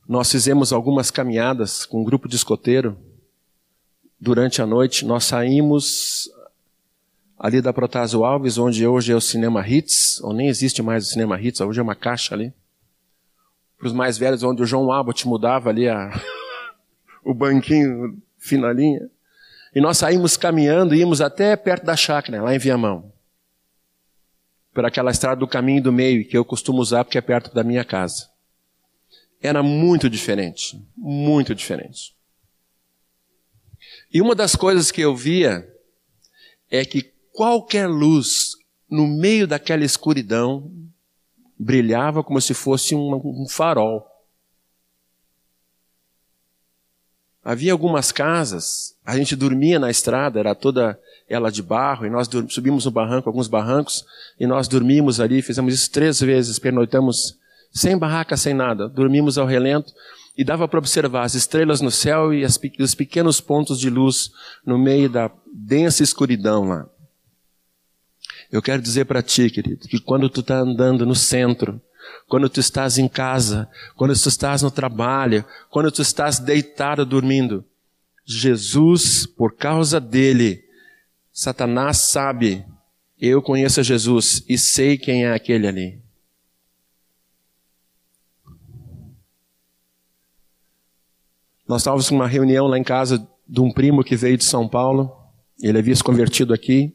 nós 0.07 0.31
fizemos 0.31 0.71
algumas 0.71 1.09
caminhadas 1.09 1.83
com 1.83 2.01
um 2.01 2.03
grupo 2.03 2.27
de 2.27 2.35
escoteiro. 2.35 2.95
Durante 4.19 4.61
a 4.61 4.67
noite, 4.67 5.03
nós 5.03 5.23
saímos 5.23 6.29
ali 7.39 7.59
da 7.59 7.73
Protásio 7.73 8.23
Alves, 8.23 8.59
onde 8.59 8.85
hoje 8.85 9.13
é 9.13 9.15
o 9.15 9.21
Cinema 9.21 9.67
Hits, 9.67 10.21
ou 10.21 10.31
nem 10.31 10.47
existe 10.47 10.83
mais 10.83 11.07
o 11.07 11.09
Cinema 11.09 11.41
Hits, 11.41 11.59
hoje 11.59 11.79
é 11.79 11.83
uma 11.83 11.95
caixa 11.95 12.35
ali. 12.35 12.53
Para 13.79 13.87
os 13.87 13.93
mais 13.93 14.19
velhos, 14.19 14.43
onde 14.43 14.61
o 14.61 14.65
João 14.65 14.91
Abbott 14.91 15.27
mudava 15.27 15.71
ali 15.71 15.89
a, 15.89 16.11
o 17.25 17.33
banquinho 17.33 18.21
finalinha. 18.37 19.09
E 19.73 19.81
nós 19.81 19.97
saímos 19.97 20.37
caminhando, 20.37 20.93
íamos 20.93 21.19
até 21.19 21.55
perto 21.55 21.83
da 21.83 21.95
chácara, 21.95 22.43
lá 22.43 22.53
em 22.53 22.59
Viamão 22.59 23.10
por 24.73 24.85
aquela 24.85 25.11
estrada 25.11 25.39
do 25.39 25.47
caminho 25.47 25.83
do 25.83 25.91
meio, 25.91 26.27
que 26.27 26.37
eu 26.37 26.45
costumo 26.45 26.81
usar 26.81 27.03
porque 27.03 27.17
é 27.17 27.21
perto 27.21 27.53
da 27.53 27.63
minha 27.63 27.83
casa. 27.83 28.29
Era 29.41 29.61
muito 29.63 30.09
diferente, 30.09 30.81
muito 30.95 31.53
diferente. 31.55 32.15
E 34.13 34.21
uma 34.21 34.35
das 34.35 34.55
coisas 34.55 34.91
que 34.91 35.01
eu 35.01 35.15
via 35.15 35.67
é 36.69 36.85
que 36.85 37.11
qualquer 37.33 37.87
luz 37.87 38.51
no 38.89 39.07
meio 39.07 39.47
daquela 39.47 39.83
escuridão 39.83 40.71
brilhava 41.57 42.23
como 42.23 42.41
se 42.41 42.53
fosse 42.53 42.95
um, 42.95 43.15
um 43.15 43.47
farol. 43.49 44.05
Havia 47.43 47.71
algumas 47.71 48.11
casas, 48.11 48.95
a 49.03 49.17
gente 49.17 49.35
dormia 49.35 49.79
na 49.79 49.89
estrada, 49.89 50.39
era 50.39 50.53
toda 50.53 50.99
ela 51.27 51.51
de 51.51 51.63
barro, 51.63 52.05
e 52.05 52.09
nós 52.09 52.29
subimos 52.49 52.85
no 52.85 52.91
barranco, 52.91 53.27
alguns 53.27 53.47
barrancos, 53.47 54.05
e 54.39 54.45
nós 54.45 54.67
dormimos 54.67 55.19
ali, 55.19 55.41
fizemos 55.41 55.73
isso 55.73 55.89
três 55.89 56.19
vezes, 56.19 56.59
pernoitamos 56.59 57.39
sem 57.73 57.97
barraca, 57.97 58.37
sem 58.37 58.53
nada, 58.53 58.87
dormimos 58.87 59.37
ao 59.37 59.47
relento, 59.47 59.91
e 60.37 60.43
dava 60.43 60.67
para 60.67 60.79
observar 60.79 61.23
as 61.23 61.33
estrelas 61.33 61.81
no 61.81 61.89
céu 61.89 62.33
e 62.33 62.43
as, 62.43 62.59
os 62.79 62.95
pequenos 62.95 63.41
pontos 63.41 63.79
de 63.79 63.89
luz 63.89 64.31
no 64.65 64.77
meio 64.77 65.09
da 65.09 65.31
densa 65.51 66.03
escuridão 66.03 66.67
lá. 66.67 66.87
Eu 68.51 68.61
quero 68.61 68.81
dizer 68.81 69.05
para 69.05 69.21
ti, 69.21 69.49
querido, 69.49 69.87
que 69.87 69.99
quando 69.99 70.29
tu 70.29 70.41
está 70.41 70.59
andando 70.59 71.05
no 71.05 71.15
centro, 71.15 71.81
quando 72.27 72.49
tu 72.49 72.59
estás 72.59 72.97
em 72.97 73.07
casa, 73.07 73.69
quando 73.95 74.13
tu 74.13 74.29
estás 74.29 74.61
no 74.61 74.71
trabalho, 74.71 75.45
quando 75.69 75.91
tu 75.91 76.01
estás 76.01 76.39
deitado 76.39 77.05
dormindo. 77.05 77.65
Jesus, 78.25 79.25
por 79.25 79.55
causa 79.55 79.99
dele, 79.99 80.63
Satanás 81.31 81.97
sabe, 81.97 82.65
eu 83.19 83.41
conheço 83.41 83.83
Jesus 83.83 84.43
e 84.47 84.57
sei 84.57 84.97
quem 84.97 85.25
é 85.25 85.33
aquele 85.33 85.67
ali. 85.67 86.01
Nós 91.67 91.81
estávamos 91.81 92.11
em 92.11 92.15
uma 92.15 92.27
reunião 92.27 92.67
lá 92.67 92.77
em 92.77 92.83
casa 92.83 93.25
de 93.47 93.61
um 93.61 93.71
primo 93.71 94.03
que 94.03 94.15
veio 94.15 94.37
de 94.37 94.43
São 94.43 94.67
Paulo, 94.67 95.15
ele 95.61 95.77
havia 95.77 95.95
se 95.95 96.03
convertido 96.03 96.53
aqui. 96.53 96.93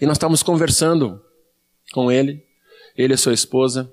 E 0.00 0.06
nós 0.06 0.16
estávamos 0.16 0.42
conversando 0.42 1.22
com 1.92 2.10
ele 2.10 2.44
ele 2.96 3.14
e 3.14 3.18
sua 3.18 3.32
esposa. 3.32 3.90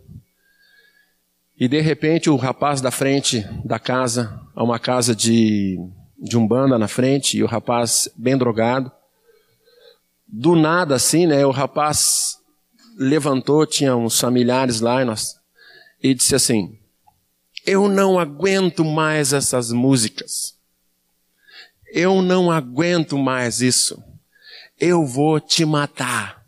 E 1.57 1.67
de 1.67 1.79
repente 1.79 2.29
o 2.29 2.35
rapaz 2.35 2.81
da 2.81 2.91
frente 2.91 3.41
da 3.63 3.77
casa, 3.77 4.39
há 4.55 4.63
uma 4.63 4.79
casa 4.79 5.15
de, 5.15 5.77
de 6.19 6.37
umbanda 6.37 6.77
na 6.77 6.87
frente, 6.87 7.37
e 7.37 7.43
o 7.43 7.47
rapaz 7.47 8.09
bem 8.15 8.37
drogado. 8.37 8.91
Do 10.27 10.55
nada 10.55 10.95
assim, 10.95 11.27
né, 11.27 11.45
o 11.45 11.51
rapaz 11.51 12.37
levantou, 12.97 13.65
tinha 13.65 13.95
uns 13.95 14.19
familiares 14.19 14.81
lá, 14.81 15.01
e, 15.01 15.05
nós, 15.05 15.35
e 16.01 16.13
disse 16.13 16.35
assim, 16.35 16.77
eu 17.65 17.87
não 17.87 18.17
aguento 18.17 18.83
mais 18.83 19.33
essas 19.33 19.71
músicas. 19.71 20.55
Eu 21.93 22.21
não 22.21 22.49
aguento 22.49 23.17
mais 23.17 23.61
isso. 23.61 24.01
Eu 24.79 25.05
vou 25.05 25.39
te 25.39 25.63
matar. 25.63 26.40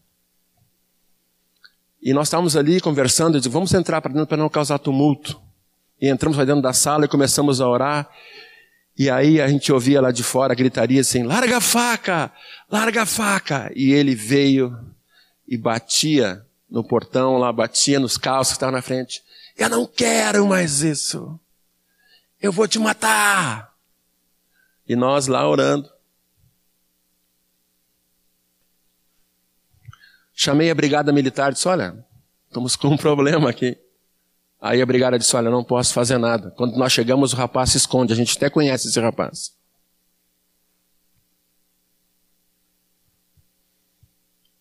E 2.03 2.13
nós 2.13 2.27
estávamos 2.27 2.57
ali 2.57 2.81
conversando, 2.81 3.36
eu 3.36 3.39
disse, 3.39 3.50
vamos 3.50 3.74
entrar 3.74 4.01
para 4.01 4.12
dentro 4.12 4.27
para 4.27 4.36
não 4.36 4.50
causar 4.50 4.77
tumulto. 4.77 5.41
E 6.01 6.10
entramos 6.10 6.36
para 6.36 6.45
dentro 6.45 6.62
da 6.62 6.74
sala 6.74 7.05
e 7.05 7.07
começamos 7.07 7.62
a 7.62 7.67
orar. 7.67 8.10
E 9.00 9.10
aí 9.10 9.39
a 9.39 9.48
gente 9.48 9.72
ouvia 9.72 10.01
lá 10.01 10.12
de 10.12 10.22
fora 10.22 10.53
gritaria 10.53 11.00
assim: 11.00 11.24
larga 11.24 11.57
a 11.57 11.62
faca, 11.62 12.29
larga 12.69 13.03
a 13.03 13.05
faca. 13.05 13.72
E 13.74 13.93
ele 13.93 14.13
veio 14.13 14.77
e 15.48 15.57
batia 15.57 16.45
no 16.69 16.83
portão 16.83 17.38
lá, 17.38 17.53
batia 17.53 18.01
nos 18.01 18.17
carros 18.17 18.50
que 18.50 18.55
estavam 18.55 18.75
na 18.75 18.81
frente. 18.81 19.24
Eu 19.57 19.69
não 19.69 19.86
quero 19.86 20.45
mais 20.45 20.81
isso. 20.81 21.39
Eu 22.41 22.51
vou 22.51 22.67
te 22.67 22.79
matar. 22.79 23.72
E 24.86 24.93
nós 24.93 25.27
lá 25.27 25.48
orando. 25.48 25.89
Chamei 30.33 30.71
a 30.71 30.75
brigada 30.75 31.11
militar 31.13 31.51
e 31.51 31.53
disse: 31.53 31.67
Olha, 31.67 32.05
estamos 32.47 32.75
com 32.75 32.89
um 32.89 32.97
problema 32.97 33.49
aqui. 33.49 33.77
Aí 34.59 34.81
a 34.81 34.85
brigada 34.85 35.19
disse: 35.19 35.35
Olha, 35.35 35.49
não 35.49 35.63
posso 35.63 35.93
fazer 35.93 36.17
nada. 36.17 36.51
Quando 36.51 36.75
nós 36.77 36.91
chegamos, 36.91 37.33
o 37.33 37.35
rapaz 37.35 37.71
se 37.71 37.77
esconde. 37.77 38.13
A 38.13 38.15
gente 38.15 38.35
até 38.35 38.49
conhece 38.49 38.87
esse 38.87 38.99
rapaz. 38.99 39.53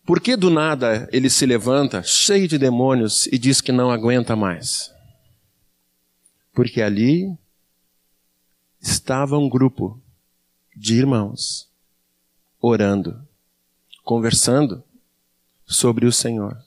Por 0.05 0.19
que 0.19 0.35
do 0.35 0.49
nada 0.49 1.07
ele 1.13 1.29
se 1.29 1.45
levanta, 1.45 2.03
cheio 2.03 2.45
de 2.45 2.57
demônios, 2.57 3.25
e 3.27 3.37
diz 3.37 3.61
que 3.61 3.71
não 3.71 3.89
aguenta 3.89 4.35
mais? 4.35 4.93
Porque 6.51 6.81
ali 6.81 7.33
estava 8.81 9.37
um 9.37 9.47
grupo 9.47 9.99
de 10.75 10.95
irmãos 10.95 11.69
orando, 12.59 13.25
conversando 14.03 14.82
sobre 15.73 16.05
o 16.05 16.11
Senhor. 16.11 16.57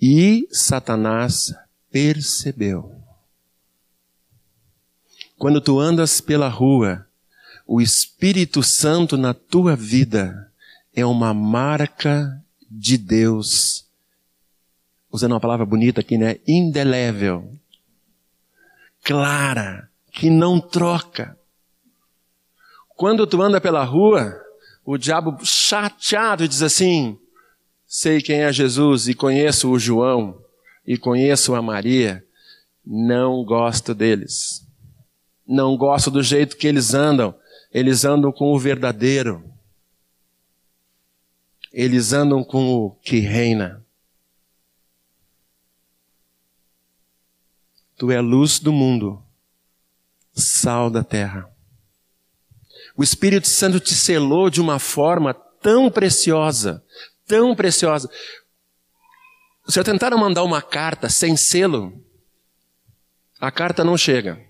E 0.00 0.46
Satanás 0.52 1.52
percebeu. 1.90 2.94
Quando 5.36 5.60
tu 5.60 5.80
andas 5.80 6.20
pela 6.20 6.48
rua, 6.48 7.06
o 7.66 7.80
Espírito 7.80 8.62
Santo 8.62 9.16
na 9.16 9.34
tua 9.34 9.76
vida 9.76 10.52
é 10.94 11.04
uma 11.04 11.32
marca 11.32 12.42
de 12.70 12.96
Deus. 12.96 13.86
Usando 15.10 15.32
uma 15.32 15.40
palavra 15.40 15.64
bonita 15.64 16.00
aqui, 16.00 16.18
né? 16.18 16.38
Indelével. 16.46 17.52
Clara. 19.02 19.88
Que 20.12 20.28
não 20.28 20.60
troca. 20.60 21.38
Quando 22.88 23.26
tu 23.26 23.40
anda 23.40 23.60
pela 23.60 23.84
rua, 23.84 24.34
o 24.84 24.98
diabo 24.98 25.38
chateado 25.44 26.48
diz 26.48 26.62
assim: 26.62 27.16
sei 27.88 28.20
quem 28.20 28.42
é 28.42 28.52
Jesus 28.52 29.08
e 29.08 29.14
conheço 29.14 29.70
o 29.70 29.78
João 29.78 30.44
e 30.86 30.98
conheço 30.98 31.54
a 31.54 31.62
Maria, 31.62 32.22
não 32.84 33.42
gosto 33.42 33.94
deles. 33.94 34.66
Não 35.46 35.76
gosto 35.76 36.10
do 36.10 36.22
jeito 36.22 36.56
que 36.58 36.66
eles 36.66 36.92
andam. 36.92 37.34
Eles 37.72 38.04
andam 38.04 38.30
com 38.30 38.52
o 38.52 38.58
verdadeiro. 38.58 39.42
Eles 41.72 42.12
andam 42.12 42.44
com 42.44 42.70
o 42.74 42.90
que 42.90 43.18
reina. 43.18 43.82
Tu 47.96 48.12
é 48.12 48.20
luz 48.20 48.58
do 48.58 48.72
mundo, 48.72 49.22
sal 50.32 50.88
da 50.88 51.02
terra. 51.02 51.50
O 52.96 53.02
Espírito 53.02 53.48
Santo 53.48 53.80
te 53.80 53.94
selou 53.94 54.48
de 54.48 54.60
uma 54.60 54.78
forma 54.78 55.34
tão 55.34 55.90
preciosa, 55.90 56.84
tão 57.28 57.54
preciosa. 57.54 58.10
Se 59.68 59.78
eu 59.78 59.84
tentar 59.84 60.10
mandar 60.16 60.42
uma 60.42 60.62
carta 60.62 61.08
sem 61.08 61.36
selo, 61.36 61.92
a 63.38 63.50
carta 63.50 63.84
não 63.84 63.96
chega. 63.96 64.42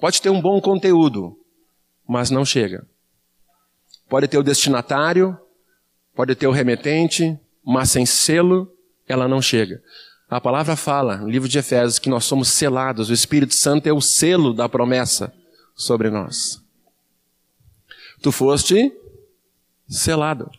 Pode 0.00 0.22
ter 0.22 0.30
um 0.30 0.40
bom 0.40 0.60
conteúdo, 0.60 1.36
mas 2.08 2.30
não 2.30 2.44
chega. 2.44 2.86
Pode 4.08 4.28
ter 4.28 4.38
o 4.38 4.42
destinatário, 4.42 5.38
Pode 6.14 6.34
ter 6.36 6.46
o 6.46 6.52
remetente, 6.52 7.38
mas 7.64 7.90
sem 7.90 8.06
selo, 8.06 8.72
ela 9.08 9.26
não 9.26 9.42
chega. 9.42 9.82
A 10.30 10.40
palavra 10.40 10.76
fala, 10.76 11.16
no 11.16 11.28
livro 11.28 11.48
de 11.48 11.58
Efésios, 11.58 11.98
que 11.98 12.08
nós 12.08 12.24
somos 12.24 12.48
selados, 12.48 13.10
o 13.10 13.12
Espírito 13.12 13.54
Santo 13.54 13.88
é 13.88 13.92
o 13.92 14.00
selo 14.00 14.54
da 14.54 14.68
promessa 14.68 15.32
sobre 15.74 16.10
nós. 16.10 16.62
Tu 18.22 18.30
foste 18.30 18.92
selado. 19.88 20.50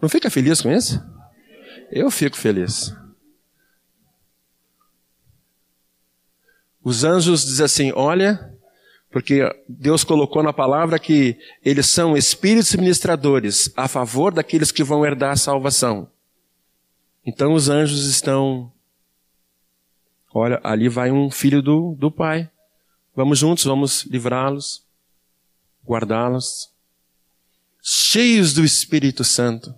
Não 0.00 0.08
fica 0.08 0.30
feliz 0.30 0.60
com 0.60 0.70
isso? 0.70 1.02
Eu 1.90 2.10
fico 2.10 2.36
feliz. 2.36 2.94
Os 6.82 7.04
anjos 7.04 7.44
dizem 7.44 7.64
assim: 7.64 7.92
Olha, 7.94 8.50
porque 9.10 9.42
Deus 9.68 10.04
colocou 10.04 10.42
na 10.42 10.52
palavra 10.52 10.98
que 10.98 11.36
eles 11.64 11.86
são 11.86 12.16
espíritos 12.16 12.74
ministradores 12.74 13.72
a 13.76 13.88
favor 13.88 14.32
daqueles 14.32 14.70
que 14.72 14.84
vão 14.84 15.04
herdar 15.04 15.32
a 15.32 15.36
salvação. 15.36 16.08
Então 17.26 17.52
os 17.52 17.68
anjos 17.68 18.06
estão. 18.06 18.72
Olha, 20.32 20.60
ali 20.62 20.88
vai 20.88 21.10
um 21.10 21.30
filho 21.30 21.60
do, 21.60 21.94
do 21.98 22.10
Pai. 22.10 22.48
Vamos 23.14 23.38
juntos, 23.40 23.64
vamos 23.64 24.04
livrá-los, 24.04 24.82
guardá-los. 25.84 26.70
Cheios 27.82 28.54
do 28.54 28.64
Espírito 28.64 29.24
Santo. 29.24 29.74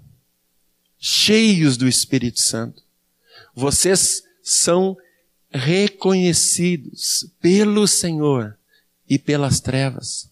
Cheios 1.04 1.76
do 1.76 1.88
Espírito 1.88 2.38
Santo. 2.38 2.80
Vocês 3.56 4.22
são 4.40 4.96
reconhecidos 5.50 7.26
pelo 7.40 7.88
Senhor 7.88 8.56
e 9.08 9.18
pelas 9.18 9.58
trevas. 9.58 10.30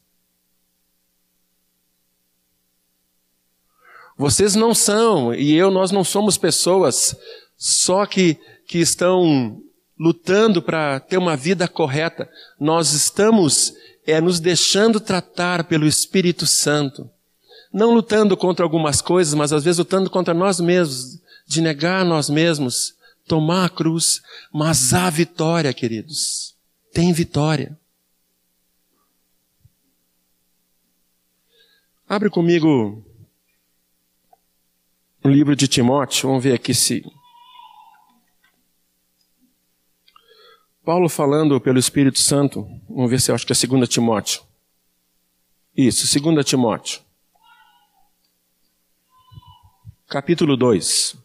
Vocês 4.16 4.54
não 4.54 4.72
são, 4.72 5.34
e 5.34 5.56
eu, 5.56 5.72
nós 5.72 5.90
não 5.90 6.04
somos 6.04 6.38
pessoas 6.38 7.16
só 7.58 8.06
que, 8.06 8.38
que 8.64 8.78
estão 8.78 9.60
lutando 9.98 10.62
para 10.62 11.00
ter 11.00 11.18
uma 11.18 11.36
vida 11.36 11.66
correta. 11.66 12.30
Nós 12.60 12.92
estamos 12.92 13.74
é, 14.06 14.20
nos 14.20 14.38
deixando 14.38 15.00
tratar 15.00 15.64
pelo 15.64 15.84
Espírito 15.84 16.46
Santo. 16.46 17.10
Não 17.72 17.94
lutando 17.94 18.36
contra 18.36 18.64
algumas 18.64 19.00
coisas, 19.00 19.34
mas 19.34 19.52
às 19.52 19.62
vezes 19.62 19.78
lutando 19.78 20.10
contra 20.10 20.34
nós 20.34 20.58
mesmos, 20.58 21.20
de 21.46 21.60
negar 21.60 22.04
nós 22.04 22.28
mesmos, 22.28 22.94
tomar 23.26 23.66
a 23.66 23.68
cruz. 23.68 24.20
Mas 24.52 24.92
há 24.92 25.08
vitória, 25.08 25.72
queridos. 25.72 26.56
Tem 26.92 27.12
vitória. 27.12 27.78
Abre 32.08 32.28
comigo 32.28 33.04
o 35.22 35.28
livro 35.28 35.54
de 35.54 35.68
Timóteo, 35.68 36.28
vamos 36.28 36.42
ver 36.42 36.54
aqui 36.54 36.74
se. 36.74 37.04
Paulo 40.84 41.08
falando 41.08 41.60
pelo 41.60 41.78
Espírito 41.78 42.18
Santo, 42.18 42.68
vamos 42.88 43.10
ver 43.10 43.20
se 43.20 43.30
eu 43.30 43.34
acho 43.36 43.46
que 43.46 43.52
é 43.52 43.66
2 43.66 43.88
Timóteo. 43.88 44.42
Isso, 45.76 46.20
2 46.20 46.44
Timóteo. 46.44 47.00
Capítulo 50.10 50.56
2. 50.56 51.16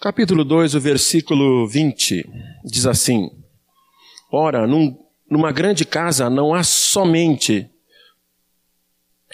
Capítulo 0.00 0.44
2, 0.44 0.74
o 0.74 0.80
versículo 0.80 1.68
20, 1.68 2.28
diz 2.64 2.86
assim: 2.86 3.30
Ora, 4.32 4.66
num, 4.66 4.98
numa 5.30 5.52
grande 5.52 5.84
casa 5.84 6.28
não 6.28 6.52
há 6.52 6.64
somente 6.64 7.70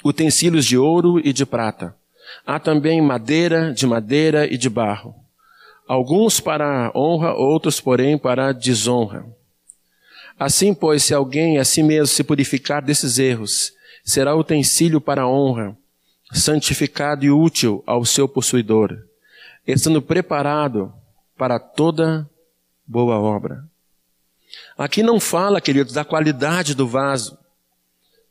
utensílios 0.04 0.66
de 0.66 0.76
ouro 0.76 1.18
e 1.18 1.32
de 1.32 1.46
prata, 1.46 1.96
Há 2.44 2.60
também 2.60 3.00
madeira, 3.00 3.72
de 3.72 3.86
madeira 3.86 4.46
e 4.46 4.58
de 4.58 4.68
barro. 4.68 5.14
Alguns 5.88 6.38
para 6.38 6.92
honra, 6.94 7.32
outros, 7.32 7.80
porém, 7.80 8.18
para 8.18 8.52
desonra. 8.52 9.24
Assim, 10.38 10.74
pois, 10.74 11.04
se 11.04 11.14
alguém 11.14 11.58
a 11.58 11.64
si 11.64 11.82
mesmo 11.82 12.06
se 12.08 12.24
purificar 12.24 12.82
desses 12.82 13.18
erros, 13.18 13.72
será 14.04 14.34
utensílio 14.34 15.00
para 15.00 15.26
honra, 15.26 15.76
santificado 16.32 17.24
e 17.24 17.30
útil 17.30 17.82
ao 17.86 18.04
seu 18.04 18.28
possuidor, 18.28 18.96
estando 19.66 20.02
preparado 20.02 20.92
para 21.36 21.58
toda 21.58 22.28
boa 22.86 23.18
obra. 23.18 23.64
Aqui 24.76 25.02
não 25.02 25.20
fala, 25.20 25.60
queridos, 25.60 25.92
da 25.92 26.04
qualidade 26.04 26.74
do 26.74 26.86
vaso. 26.86 27.38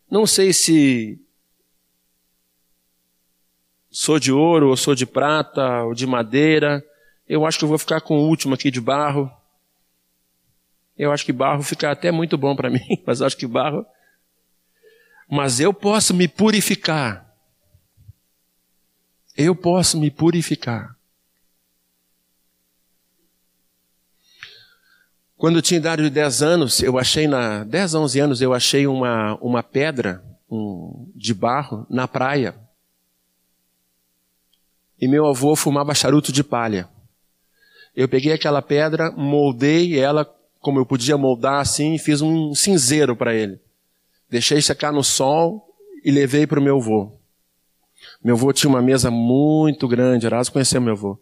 Não 0.09 0.27
sei 0.27 0.53
se 0.53 1.19
sou 3.89 4.19
de 4.19 4.31
ouro, 4.31 4.69
ou 4.69 4.77
sou 4.77 4.93
de 4.93 5.05
prata, 5.05 5.83
ou 5.83 5.93
de 5.93 6.05
madeira. 6.05 6.83
Eu 7.27 7.45
acho 7.45 7.57
que 7.57 7.63
eu 7.63 7.69
vou 7.69 7.77
ficar 7.77 8.01
com 8.01 8.17
o 8.17 8.27
último 8.27 8.53
aqui 8.53 8.69
de 8.69 8.81
barro. 8.81 9.31
Eu 10.97 11.11
acho 11.11 11.25
que 11.25 11.33
barro 11.33 11.63
fica 11.63 11.91
até 11.91 12.11
muito 12.11 12.37
bom 12.37 12.55
para 12.55 12.69
mim, 12.71 13.01
mas 13.05 13.21
acho 13.21 13.37
que 13.37 13.47
barro. 13.47 13.85
Mas 15.29 15.59
eu 15.59 15.73
posso 15.73 16.13
me 16.13 16.27
purificar. 16.27 17.33
Eu 19.35 19.55
posso 19.55 19.99
me 19.99 20.11
purificar. 20.11 20.95
Quando 25.35 25.57
eu 25.57 25.61
tinha 25.61 25.77
idade 25.77 26.03
de 26.03 26.09
10 26.09 26.41
anos, 26.41 26.81
eu 26.81 26.97
achei 26.97 27.27
na 27.27 27.63
10 27.63 27.95
a 27.95 27.99
11 27.99 28.19
anos, 28.19 28.41
eu 28.41 28.53
achei 28.53 28.87
uma, 28.87 29.35
uma 29.41 29.61
pedra 29.61 30.23
um, 30.49 31.11
de 31.15 31.33
barro 31.33 31.85
na 31.89 32.07
praia 32.07 32.55
e 35.03 35.07
meu 35.07 35.25
avô 35.25 35.53
fumava 35.53 35.93
charuto 35.93 36.31
de 36.31 36.45
palha. 36.45 36.87
Eu 37.93 38.07
peguei 38.07 38.31
aquela 38.31 38.61
pedra, 38.61 39.11
moldei 39.11 39.99
ela 39.99 40.23
como 40.63 40.79
eu 40.79 40.85
podia 40.85 41.15
moldar 41.15 41.61
assim 41.61 41.93
e 41.93 41.99
fiz 41.99 42.21
um 42.21 42.55
cinzeiro 42.55 43.15
para 43.15 43.35
ele. 43.35 43.59
Deixei 44.27 44.59
secar 44.61 44.91
no 44.91 45.03
sol 45.03 45.69
e 46.03 46.09
levei 46.09 46.47
para 46.47 46.59
o 46.59 46.63
meu 46.63 46.77
avô. 46.77 47.11
Meu 48.23 48.35
avô 48.35 48.51
tinha 48.51 48.69
uma 48.69 48.81
mesa 48.81 49.11
muito 49.11 49.87
grande, 49.87 50.25
Erasmo 50.25 50.53
conheceu 50.53 50.81
meu 50.81 50.93
avô. 50.93 51.19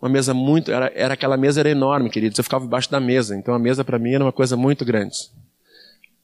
Uma 0.00 0.08
mesa 0.08 0.32
muito, 0.32 0.70
era, 0.70 0.92
era 0.94 1.14
aquela 1.14 1.36
mesa 1.36 1.58
era 1.58 1.70
enorme, 1.70 2.10
queridos. 2.10 2.38
Eu 2.38 2.44
ficava 2.44 2.64
embaixo 2.64 2.90
da 2.90 3.00
mesa, 3.00 3.34
então 3.34 3.54
a 3.54 3.58
mesa 3.58 3.82
para 3.82 3.98
mim 3.98 4.12
era 4.12 4.24
uma 4.24 4.32
coisa 4.32 4.56
muito 4.56 4.84
grande. 4.84 5.30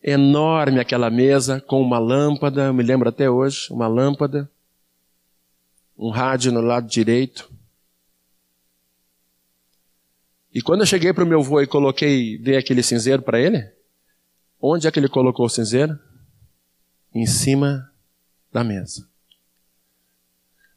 Enorme 0.00 0.78
aquela 0.78 1.10
mesa 1.10 1.60
com 1.60 1.80
uma 1.80 1.98
lâmpada, 1.98 2.66
eu 2.66 2.74
me 2.74 2.82
lembro 2.82 3.08
até 3.08 3.28
hoje, 3.28 3.66
uma 3.70 3.88
lâmpada 3.88 4.48
um 5.98 6.10
rádio 6.10 6.52
no 6.52 6.60
lado 6.60 6.88
direito. 6.88 7.50
E 10.54 10.60
quando 10.60 10.80
eu 10.80 10.86
cheguei 10.86 11.12
para 11.12 11.24
o 11.24 11.26
meu 11.26 11.40
avô 11.40 11.60
e 11.60 11.66
coloquei, 11.66 12.36
dei 12.38 12.56
aquele 12.56 12.82
cinzeiro 12.82 13.22
para 13.22 13.40
ele, 13.40 13.70
onde 14.60 14.86
é 14.86 14.90
que 14.90 14.98
ele 14.98 15.08
colocou 15.08 15.46
o 15.46 15.50
cinzeiro? 15.50 15.98
Em 17.14 17.26
cima 17.26 17.90
da 18.52 18.62
mesa. 18.62 19.08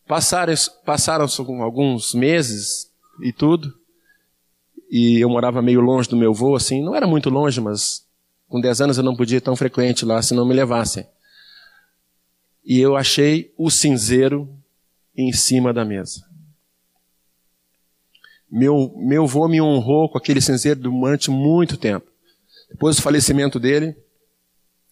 Passaram, 0.08 0.54
passaram 0.86 1.26
alguns 1.62 2.14
meses 2.14 2.92
e 3.22 3.34
tudo, 3.34 3.78
e 4.90 5.20
eu 5.20 5.30
morava 5.30 5.62
meio 5.62 5.82
longe 5.82 6.08
do 6.08 6.16
meu 6.16 6.32
avô, 6.32 6.56
assim, 6.56 6.84
não 6.84 6.96
era 6.96 7.08
muito 7.08 7.30
longe, 7.30 7.60
mas 7.60 8.06
com 8.48 8.62
10 8.62 8.82
anos 8.82 8.98
eu 8.98 9.04
não 9.04 9.16
podia 9.16 9.38
ir 9.38 9.42
tão 9.42 9.56
frequente 9.56 10.06
lá 10.06 10.22
se 10.22 10.34
não 10.34 10.46
me 10.46 10.54
levassem. 10.54 11.06
E 12.64 12.80
eu 12.80 12.96
achei 12.96 13.54
o 13.58 13.70
cinzeiro 13.70 14.50
em 15.16 15.32
cima 15.34 15.74
da 15.74 15.84
mesa. 15.84 16.24
Meu, 18.58 18.94
meu 18.96 19.26
avô 19.26 19.50
me 19.50 19.62
honrou 19.62 20.08
com 20.08 20.18
aquele 20.18 20.40
cinzeiro 20.40 20.80
durante 20.80 21.30
muito 21.30 21.76
tempo. 21.76 22.10
Depois 22.70 22.96
do 22.96 23.02
falecimento 23.02 23.60
dele, 23.60 23.94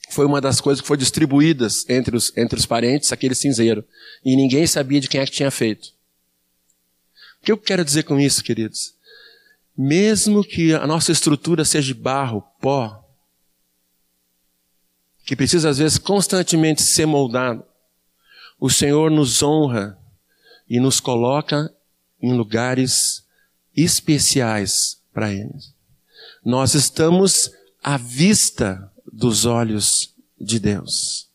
foi 0.10 0.26
uma 0.26 0.42
das 0.42 0.60
coisas 0.60 0.82
que 0.82 0.88
foi 0.88 0.98
distribuídas 0.98 1.88
entre 1.88 2.14
os, 2.14 2.36
entre 2.36 2.60
os 2.60 2.66
parentes, 2.66 3.14
aquele 3.14 3.34
cinzeiro. 3.34 3.86
E 4.24 4.36
ninguém 4.36 4.68
sabia 4.68 5.00
de 5.00 5.08
quem 5.08 5.22
é 5.22 5.26
que 5.26 5.32
tinha 5.32 5.50
feito. 5.50 5.94
O 7.42 7.46
que 7.46 7.54
eu 7.54 7.58
quero 7.58 7.86
dizer 7.86 8.04
com 8.04 8.20
isso, 8.20 8.44
queridos? 8.44 8.96
Mesmo 9.78 10.44
que 10.44 10.74
a 10.74 10.86
nossa 10.86 11.14
estrutura 11.14 11.64
seja 11.64 11.88
de 11.88 11.94
barro, 11.94 12.44
pó, 12.60 13.02
que 15.26 15.38
precisa 15.38 15.70
às 15.70 15.78
vezes 15.78 15.98
constantemente 15.98 16.82
ser 16.82 17.06
moldado, 17.06 17.64
o 18.60 18.70
Senhor 18.70 19.10
nos 19.10 19.42
honra 19.42 19.98
e 20.70 20.82
nos 20.82 21.00
coloca 21.00 21.74
em 22.22 22.34
lugares 22.34 23.23
especiais 23.76 25.02
para 25.14 25.32
eles. 25.32 25.74
Nós 26.44 26.74
estamos 26.74 27.52
à 27.82 27.98
vista 27.98 28.92
dos 29.12 29.46
olhos 29.46 30.14
de 30.40 30.60
Deus. 30.60 31.30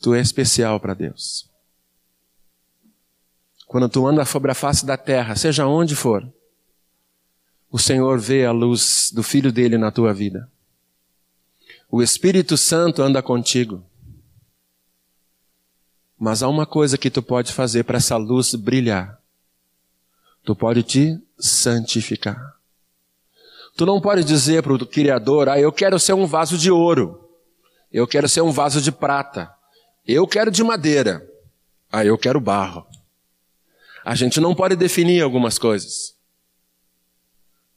Tu 0.00 0.14
é 0.14 0.20
especial 0.20 0.78
para 0.78 0.92
Deus. 0.92 1.48
Quando 3.66 3.88
tu 3.88 4.06
anda 4.06 4.24
sobre 4.24 4.50
a 4.50 4.54
face 4.54 4.84
da 4.84 4.96
terra, 4.96 5.34
seja 5.34 5.66
onde 5.66 5.96
for, 5.96 6.30
o 7.70 7.78
Senhor 7.78 8.20
vê 8.20 8.44
a 8.44 8.52
luz 8.52 9.10
do 9.12 9.22
Filho 9.22 9.50
dele 9.50 9.76
na 9.76 9.90
tua 9.90 10.12
vida. 10.12 10.48
O 11.90 12.02
Espírito 12.02 12.56
Santo 12.56 13.02
anda 13.02 13.22
contigo. 13.22 13.84
Mas 16.24 16.42
há 16.42 16.48
uma 16.48 16.64
coisa 16.64 16.96
que 16.96 17.10
tu 17.10 17.22
pode 17.22 17.52
fazer 17.52 17.84
para 17.84 17.98
essa 17.98 18.16
luz 18.16 18.54
brilhar. 18.54 19.20
Tu 20.42 20.56
pode 20.56 20.82
te 20.82 21.20
santificar. 21.38 22.56
Tu 23.76 23.84
não 23.84 24.00
pode 24.00 24.24
dizer 24.24 24.62
para 24.62 24.72
o 24.72 24.86
Criador, 24.86 25.50
ah, 25.50 25.60
eu 25.60 25.70
quero 25.70 25.98
ser 25.98 26.14
um 26.14 26.24
vaso 26.24 26.56
de 26.56 26.70
ouro. 26.70 27.28
Eu 27.92 28.06
quero 28.06 28.26
ser 28.26 28.40
um 28.40 28.50
vaso 28.50 28.80
de 28.80 28.90
prata. 28.90 29.54
Eu 30.06 30.26
quero 30.26 30.50
de 30.50 30.64
madeira. 30.64 31.30
Ah, 31.92 32.06
eu 32.06 32.16
quero 32.16 32.40
barro. 32.40 32.86
A 34.02 34.14
gente 34.14 34.40
não 34.40 34.54
pode 34.54 34.76
definir 34.76 35.20
algumas 35.20 35.58
coisas. 35.58 36.16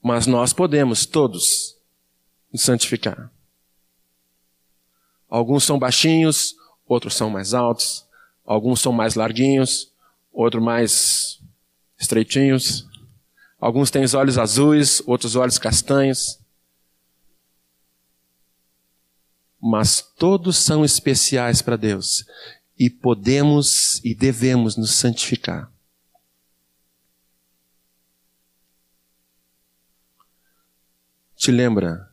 Mas 0.01 0.25
nós 0.25 0.53
podemos, 0.53 1.05
todos, 1.05 1.75
nos 2.53 2.62
santificar. 2.62 3.29
Alguns 5.29 5.65
são 5.65 5.77
baixinhos, 5.77 6.55
outros 6.88 7.13
são 7.13 7.29
mais 7.29 7.53
altos. 7.53 8.07
Alguns 8.47 8.79
são 8.79 8.93
mais 8.93 9.15
larguinhos, 9.15 9.91
outros 10.31 10.63
mais 10.63 11.41
estreitinhos. 11.99 12.88
Alguns 13.60 13.91
têm 13.91 14.05
os 14.05 14.13
olhos 14.13 14.38
azuis, 14.38 15.01
outros 15.05 15.36
olhos 15.36 15.60
castanhos. 15.60 16.39
Mas 19.60 20.01
todos 20.01 20.55
são 20.55 20.86
especiais 20.86 21.62
para 21.62 21.75
Deus 21.75 22.25
e 22.79 22.89
podemos 22.89 23.99
e 24.05 24.15
devemos 24.15 24.77
nos 24.77 24.91
santificar. 24.91 25.69
Te 31.36 31.51
lembra? 31.51 32.10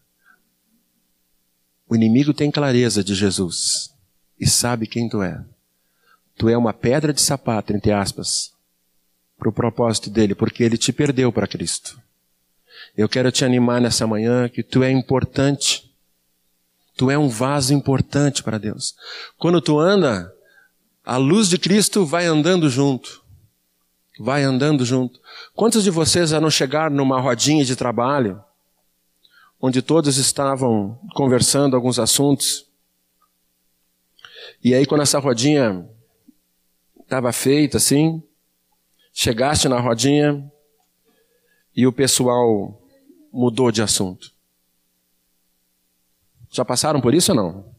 O 1.89 1.95
inimigo 1.95 2.35
tem 2.35 2.51
clareza 2.51 3.05
de 3.05 3.15
Jesus 3.15 3.95
e 4.41 4.49
sabe 4.49 4.89
quem 4.89 5.09
tu 5.09 5.23
é. 5.23 5.45
Tu 6.37 6.49
é 6.49 6.57
uma 6.57 6.73
pedra 6.73 7.13
de 7.13 7.21
sapato, 7.21 7.73
entre 7.73 7.93
aspas, 7.93 8.53
para 9.39 9.49
o 9.49 9.53
propósito 9.53 10.11
dele, 10.11 10.35
porque 10.35 10.63
ele 10.63 10.77
te 10.77 10.93
perdeu 10.93 11.33
para 11.33 11.47
Cristo. 11.47 11.99
Eu 12.97 13.09
quero 13.09 13.31
te 13.31 13.45
animar 13.45 13.81
nessa 13.81 14.07
manhã 14.07 14.49
que 14.49 14.63
tu 14.63 14.83
é 14.83 14.91
importante. 14.91 15.91
Tu 16.97 17.11
é 17.11 17.19
um 17.19 17.29
vaso 17.29 17.73
importante 17.73 18.43
para 18.43 18.59
Deus. 18.59 18.95
Quando 19.39 19.61
tu 19.61 19.79
anda, 19.79 20.33
a 21.05 21.17
luz 21.17 21.49
de 21.49 21.59
Cristo 21.59 22.05
vai 22.05 22.27
andando 22.27 22.69
junto. 22.69 23.23
Vai 24.19 24.45
andando 24.45 24.85
junto. 24.85 25.21
Quantos 25.55 25.83
de 25.83 25.91
vocês 25.91 26.31
já 26.31 26.41
não 26.41 26.51
chegaram 26.51 26.95
numa 26.95 27.21
rodinha 27.21 27.65
de 27.65 27.75
trabalho, 27.75 28.43
onde 29.61 29.83
todos 29.83 30.19
estavam 30.19 30.99
conversando 31.15 31.75
alguns 31.75 31.99
assuntos, 31.99 32.67
e 34.63 34.75
aí 34.75 34.87
quando 34.87 35.03
essa 35.03 35.19
rodinha 35.19 35.89
estava 37.05 37.33
feita 37.33 37.77
assim, 37.77 38.23
chegaste 39.13 39.69
na 39.69 39.79
rodinha 39.79 40.51
e 41.77 41.87
o 41.87 41.93
pessoal 41.93 42.81
mudou 43.33 43.71
de 43.71 43.83
assunto. 43.83 44.33
Já 46.51 46.65
passaram 46.65 47.01
por 47.01 47.15
isso 47.15 47.33
ou 47.33 47.37
não? 47.37 47.75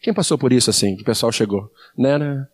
Quem 0.00 0.12
passou 0.12 0.36
por 0.36 0.52
isso 0.52 0.70
assim, 0.70 0.96
que 0.96 1.02
o 1.02 1.06
pessoal 1.06 1.30
chegou? 1.30 1.72
Né, 1.96 2.18
né? 2.18 2.46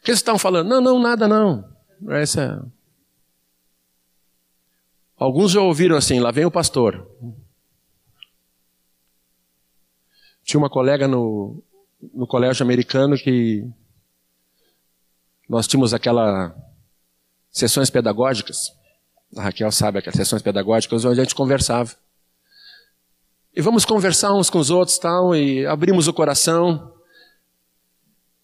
O 0.00 0.04
que 0.04 0.10
eles 0.10 0.20
estavam 0.20 0.38
falando? 0.38 0.68
Não, 0.68 0.80
não, 0.80 0.98
nada 0.98 1.26
não. 1.26 1.68
Essa... 2.08 2.42
É- 2.42 2.84
Alguns 5.16 5.52
já 5.52 5.60
ouviram 5.60 5.96
assim, 5.96 6.18
lá 6.18 6.30
vem 6.30 6.44
o 6.44 6.50
pastor. 6.50 7.08
Tinha 10.42 10.58
uma 10.58 10.68
colega 10.68 11.06
no, 11.06 11.62
no 12.12 12.26
colégio 12.26 12.64
americano 12.64 13.16
que 13.16 13.66
nós 15.54 15.68
tínhamos 15.68 15.94
aquela 15.94 16.52
sessões 17.48 17.88
pedagógicas. 17.88 18.72
A 19.36 19.42
Raquel 19.42 19.70
sabe 19.70 20.00
aquelas 20.00 20.16
sessões 20.16 20.42
pedagógicas 20.42 21.04
onde 21.04 21.20
a 21.20 21.22
gente 21.22 21.34
conversava. 21.34 21.94
E 23.54 23.62
vamos 23.62 23.84
conversar 23.84 24.34
uns 24.34 24.50
com 24.50 24.58
os 24.58 24.68
outros 24.68 24.98
tal, 24.98 25.34
e 25.34 25.64
abrimos 25.64 26.08
o 26.08 26.12
coração. 26.12 26.92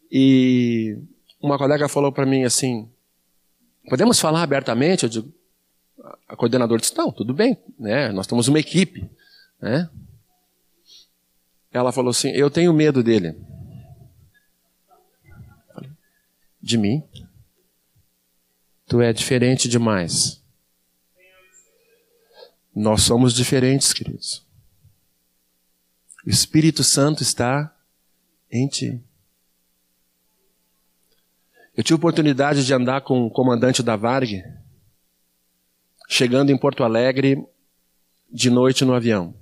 E 0.08 0.96
uma 1.42 1.58
colega 1.58 1.88
falou 1.88 2.12
para 2.12 2.24
mim 2.24 2.44
assim: 2.44 2.88
podemos 3.88 4.20
falar 4.20 4.42
abertamente? 4.42 5.02
Eu 5.02 5.08
digo, 5.08 5.34
a 6.28 6.36
coordenadora 6.36 6.80
disse: 6.80 6.96
não, 6.96 7.10
tudo 7.10 7.34
bem, 7.34 7.58
né? 7.76 8.12
Nós 8.12 8.28
temos 8.28 8.46
uma 8.46 8.60
equipe, 8.60 9.10
né? 9.60 9.90
Ela 11.72 11.90
falou 11.90 12.10
assim: 12.10 12.30
eu 12.30 12.48
tenho 12.48 12.72
medo 12.72 13.02
dele. 13.02 13.49
De 16.62 16.76
mim? 16.76 17.02
Tu 18.86 19.00
é 19.00 19.12
diferente 19.12 19.68
demais. 19.68 20.42
Nós 22.74 23.02
somos 23.02 23.34
diferentes, 23.34 23.92
queridos. 23.92 24.44
O 26.26 26.30
Espírito 26.30 26.84
Santo 26.84 27.22
está 27.22 27.74
em 28.50 28.68
ti. 28.68 29.02
Eu 31.76 31.82
tive 31.82 31.94
oportunidade 31.96 32.64
de 32.66 32.74
andar 32.74 33.00
com 33.00 33.26
o 33.26 33.30
comandante 33.30 33.82
da 33.82 33.96
Varg, 33.96 34.44
chegando 36.08 36.50
em 36.50 36.58
Porto 36.58 36.84
Alegre 36.84 37.42
de 38.30 38.50
noite 38.50 38.84
no 38.84 38.92
avião. 38.92 39.34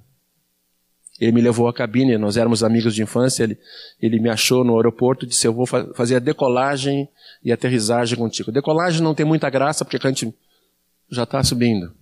Ele 1.20 1.32
me 1.32 1.40
levou 1.40 1.66
à 1.66 1.72
cabine, 1.72 2.16
nós 2.16 2.36
éramos 2.36 2.62
amigos 2.62 2.94
de 2.94 3.02
infância, 3.02 3.42
ele, 3.42 3.58
ele 4.00 4.20
me 4.20 4.30
achou 4.30 4.62
no 4.62 4.76
aeroporto 4.76 5.24
e 5.24 5.28
disse, 5.28 5.46
eu 5.46 5.52
vou 5.52 5.66
fa 5.66 5.86
fazer 5.94 6.16
a 6.16 6.18
decolagem 6.20 7.08
e 7.42 7.50
aterrissagem 7.50 8.16
contigo. 8.16 8.52
Decolagem 8.52 9.02
não 9.02 9.14
tem 9.14 9.26
muita 9.26 9.50
graça 9.50 9.84
porque 9.84 9.96
a 9.96 10.10
gente 10.10 10.32
já 11.10 11.24
está 11.24 11.42
subindo. 11.42 11.92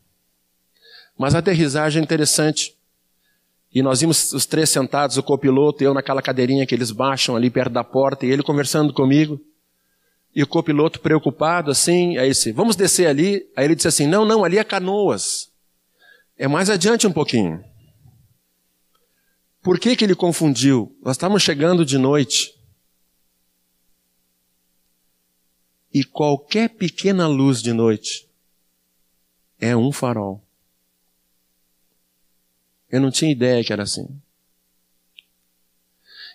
Mas 1.18 1.34
a 1.34 1.38
aterrissagem 1.38 2.00
é 2.00 2.04
interessante. 2.04 2.76
E 3.74 3.82
nós 3.82 4.00
vimos 4.00 4.32
os 4.32 4.46
três 4.46 4.70
sentados, 4.70 5.16
o 5.16 5.22
copiloto 5.22 5.82
eu 5.82 5.94
naquela 5.94 6.22
cadeirinha 6.22 6.66
que 6.66 6.74
eles 6.74 6.90
baixam 6.90 7.36
ali 7.36 7.50
perto 7.50 7.72
da 7.72 7.84
porta, 7.84 8.26
e 8.26 8.30
ele 8.30 8.42
conversando 8.42 8.92
comigo. 8.92 9.40
E 10.34 10.42
o 10.42 10.46
copiloto 10.46 11.00
preocupado 11.00 11.70
assim, 11.70 12.18
aí 12.18 12.28
disse, 12.28 12.52
vamos 12.52 12.76
descer 12.76 13.06
ali. 13.06 13.46
Aí 13.56 13.64
ele 13.64 13.74
disse 13.74 13.88
assim, 13.88 14.06
não, 14.06 14.26
não, 14.26 14.44
ali 14.44 14.58
é 14.58 14.64
canoas. 14.64 15.50
É 16.38 16.46
mais 16.46 16.68
adiante 16.68 17.06
um 17.06 17.12
pouquinho. 17.12 17.64
Por 19.66 19.80
que, 19.80 19.96
que 19.96 20.04
ele 20.04 20.14
confundiu? 20.14 20.96
Nós 21.02 21.16
estávamos 21.16 21.42
chegando 21.42 21.84
de 21.84 21.98
noite. 21.98 22.56
E 25.92 26.04
qualquer 26.04 26.68
pequena 26.68 27.26
luz 27.26 27.60
de 27.60 27.72
noite 27.72 28.28
é 29.58 29.76
um 29.76 29.90
farol. 29.90 30.40
Eu 32.88 33.00
não 33.00 33.10
tinha 33.10 33.32
ideia 33.32 33.64
que 33.64 33.72
era 33.72 33.82
assim. 33.82 34.08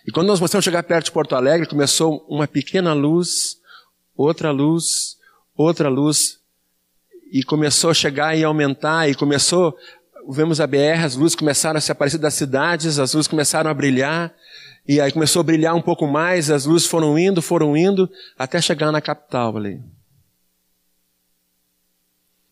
E 0.06 0.12
quando 0.12 0.26
nós 0.26 0.38
começamos 0.38 0.62
a 0.62 0.70
chegar 0.70 0.82
perto 0.82 1.06
de 1.06 1.12
Porto 1.12 1.34
Alegre, 1.34 1.66
começou 1.66 2.26
uma 2.28 2.46
pequena 2.46 2.92
luz, 2.92 3.58
outra 4.14 4.50
luz, 4.50 5.18
outra 5.56 5.88
luz, 5.88 6.38
e 7.30 7.42
começou 7.42 7.88
a 7.92 7.94
chegar 7.94 8.36
e 8.36 8.44
aumentar, 8.44 9.08
e 9.08 9.14
começou, 9.14 9.74
vemos 10.28 10.60
a 10.60 10.66
BR, 10.66 11.04
as 11.04 11.14
luzes 11.14 11.34
começaram 11.34 11.78
a 11.78 11.80
se 11.80 11.92
aparecer 11.92 12.18
das 12.18 12.34
cidades, 12.34 12.98
as 12.98 13.14
luzes 13.14 13.28
começaram 13.28 13.70
a 13.70 13.74
brilhar, 13.74 14.32
e 14.86 15.00
aí 15.00 15.12
começou 15.12 15.40
a 15.40 15.44
brilhar 15.44 15.74
um 15.74 15.82
pouco 15.82 16.06
mais, 16.06 16.50
as 16.50 16.64
luzes 16.64 16.86
foram 16.86 17.18
indo, 17.18 17.40
foram 17.40 17.76
indo, 17.76 18.10
até 18.38 18.60
chegar 18.60 18.90
na 18.90 19.00
capital 19.00 19.56
ali. 19.56 19.80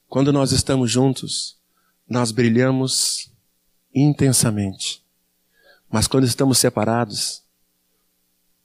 Quando 0.09 0.33
nós 0.33 0.52
estamos 0.52 0.90
juntos, 0.90 1.56
nós 2.09 2.33
brilhamos 2.33 3.30
intensamente. 3.94 5.02
Mas 5.90 6.06
quando 6.06 6.24
estamos 6.24 6.59
separados, 6.59 7.42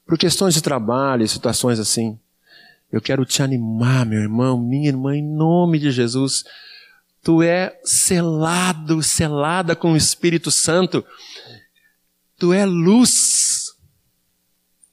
por 0.05 0.17
questões 0.17 0.53
de 0.53 0.61
trabalho 0.61 1.23
e 1.23 1.27
situações 1.27 1.79
assim, 1.79 2.19
eu 2.91 3.01
quero 3.01 3.25
te 3.25 3.41
animar, 3.41 4.05
meu 4.05 4.21
irmão, 4.21 4.59
minha 4.59 4.87
irmã, 4.87 5.15
em 5.15 5.23
nome 5.23 5.79
de 5.79 5.91
Jesus. 5.91 6.45
Tu 7.25 7.41
é 7.41 7.75
selado, 7.83 9.01
selada 9.01 9.75
com 9.75 9.93
o 9.93 9.97
Espírito 9.97 10.51
Santo. 10.51 11.03
Tu 12.37 12.53
é 12.53 12.67
luz. 12.67 13.75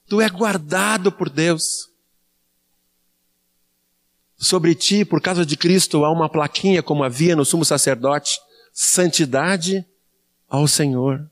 Tu 0.07 0.19
é 0.19 0.27
guardado 0.27 1.11
por 1.11 1.29
Deus. 1.29 1.91
Sobre 4.35 4.73
ti, 4.73 5.05
por 5.05 5.21
causa 5.21 5.45
de 5.45 5.55
Cristo, 5.55 6.03
há 6.03 6.11
uma 6.11 6.27
plaquinha 6.27 6.81
como 6.81 7.03
havia 7.03 7.35
no 7.35 7.45
sumo 7.45 7.63
sacerdote: 7.63 8.39
santidade 8.73 9.85
ao 10.49 10.67
Senhor. 10.67 11.29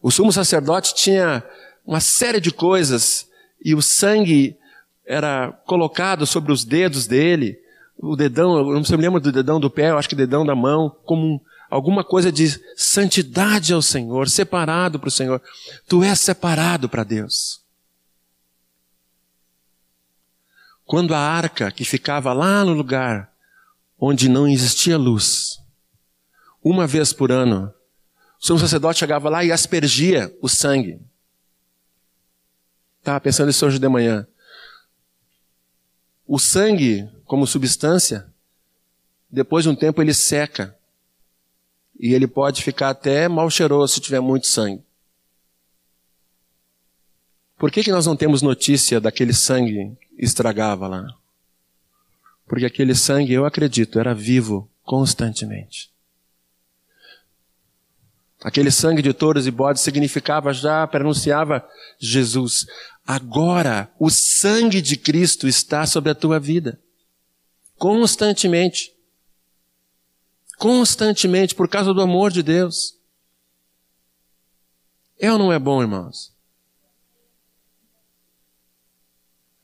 O 0.00 0.10
sumo 0.10 0.32
sacerdote 0.32 0.94
tinha 0.94 1.44
uma 1.84 2.00
série 2.00 2.40
de 2.40 2.50
coisas 2.50 3.28
e 3.62 3.74
o 3.74 3.82
sangue 3.82 4.56
era 5.04 5.52
colocado 5.66 6.26
sobre 6.26 6.50
os 6.50 6.64
dedos 6.64 7.06
dele, 7.06 7.61
o 7.96 8.16
dedão, 8.16 8.58
eu 8.58 8.80
não 8.80 8.82
me 8.82 8.96
lembro 8.96 9.20
do 9.20 9.32
dedão 9.32 9.60
do 9.60 9.70
pé, 9.70 9.90
eu 9.90 9.98
acho 9.98 10.08
que 10.08 10.14
dedão 10.14 10.44
da 10.44 10.54
mão, 10.54 10.90
como 11.04 11.40
alguma 11.70 12.04
coisa 12.04 12.30
de 12.30 12.48
santidade 12.76 13.72
ao 13.72 13.80
Senhor, 13.80 14.28
separado 14.28 14.98
para 14.98 15.08
o 15.08 15.12
Senhor. 15.12 15.40
Tu 15.88 16.02
és 16.02 16.20
separado 16.20 16.88
para 16.88 17.04
Deus. 17.04 17.62
Quando 20.84 21.14
a 21.14 21.18
arca 21.18 21.70
que 21.70 21.84
ficava 21.84 22.32
lá 22.32 22.64
no 22.64 22.74
lugar 22.74 23.32
onde 23.98 24.28
não 24.28 24.46
existia 24.46 24.98
luz, 24.98 25.58
uma 26.62 26.86
vez 26.86 27.12
por 27.12 27.32
ano, 27.32 27.72
o 28.38 28.46
sumo 28.46 28.58
sacerdote 28.58 28.98
chegava 28.98 29.30
lá 29.30 29.44
e 29.44 29.50
aspergia 29.50 30.30
o 30.42 30.48
sangue. 30.48 31.00
Estava 32.98 33.20
pensando 33.20 33.50
isso 33.50 33.64
hoje 33.64 33.78
de 33.78 33.88
manhã. 33.88 34.26
O 36.26 36.38
sangue, 36.38 37.08
como 37.32 37.46
substância, 37.46 38.26
depois 39.30 39.64
de 39.64 39.70
um 39.70 39.74
tempo 39.74 40.02
ele 40.02 40.12
seca. 40.12 40.76
E 41.98 42.12
ele 42.12 42.26
pode 42.26 42.62
ficar 42.62 42.90
até 42.90 43.26
mal 43.26 43.48
cheiroso 43.48 43.94
se 43.94 44.02
tiver 44.02 44.20
muito 44.20 44.46
sangue. 44.46 44.84
Por 47.56 47.70
que, 47.70 47.84
que 47.84 47.90
nós 47.90 48.04
não 48.04 48.14
temos 48.14 48.42
notícia 48.42 49.00
daquele 49.00 49.32
sangue 49.32 49.96
que 50.14 50.22
estragava 50.22 50.86
lá? 50.86 51.06
Porque 52.46 52.66
aquele 52.66 52.94
sangue, 52.94 53.32
eu 53.32 53.46
acredito, 53.46 53.98
era 53.98 54.14
vivo 54.14 54.70
constantemente. 54.82 55.90
Aquele 58.44 58.70
sangue 58.70 59.00
de 59.00 59.14
touros 59.14 59.46
e 59.46 59.50
bodes 59.50 59.80
significava 59.80 60.52
já, 60.52 60.86
pronunciava 60.86 61.66
Jesus. 61.98 62.66
Agora, 63.06 63.90
o 63.98 64.10
sangue 64.10 64.82
de 64.82 64.98
Cristo 64.98 65.48
está 65.48 65.86
sobre 65.86 66.10
a 66.10 66.14
tua 66.14 66.38
vida. 66.38 66.78
Constantemente. 67.82 68.94
Constantemente, 70.56 71.52
por 71.52 71.68
causa 71.68 71.92
do 71.92 72.00
amor 72.00 72.30
de 72.30 72.40
Deus. 72.40 72.96
É 75.18 75.32
ou 75.32 75.36
não 75.36 75.52
é 75.52 75.58
bom, 75.58 75.82
irmãos? 75.82 76.32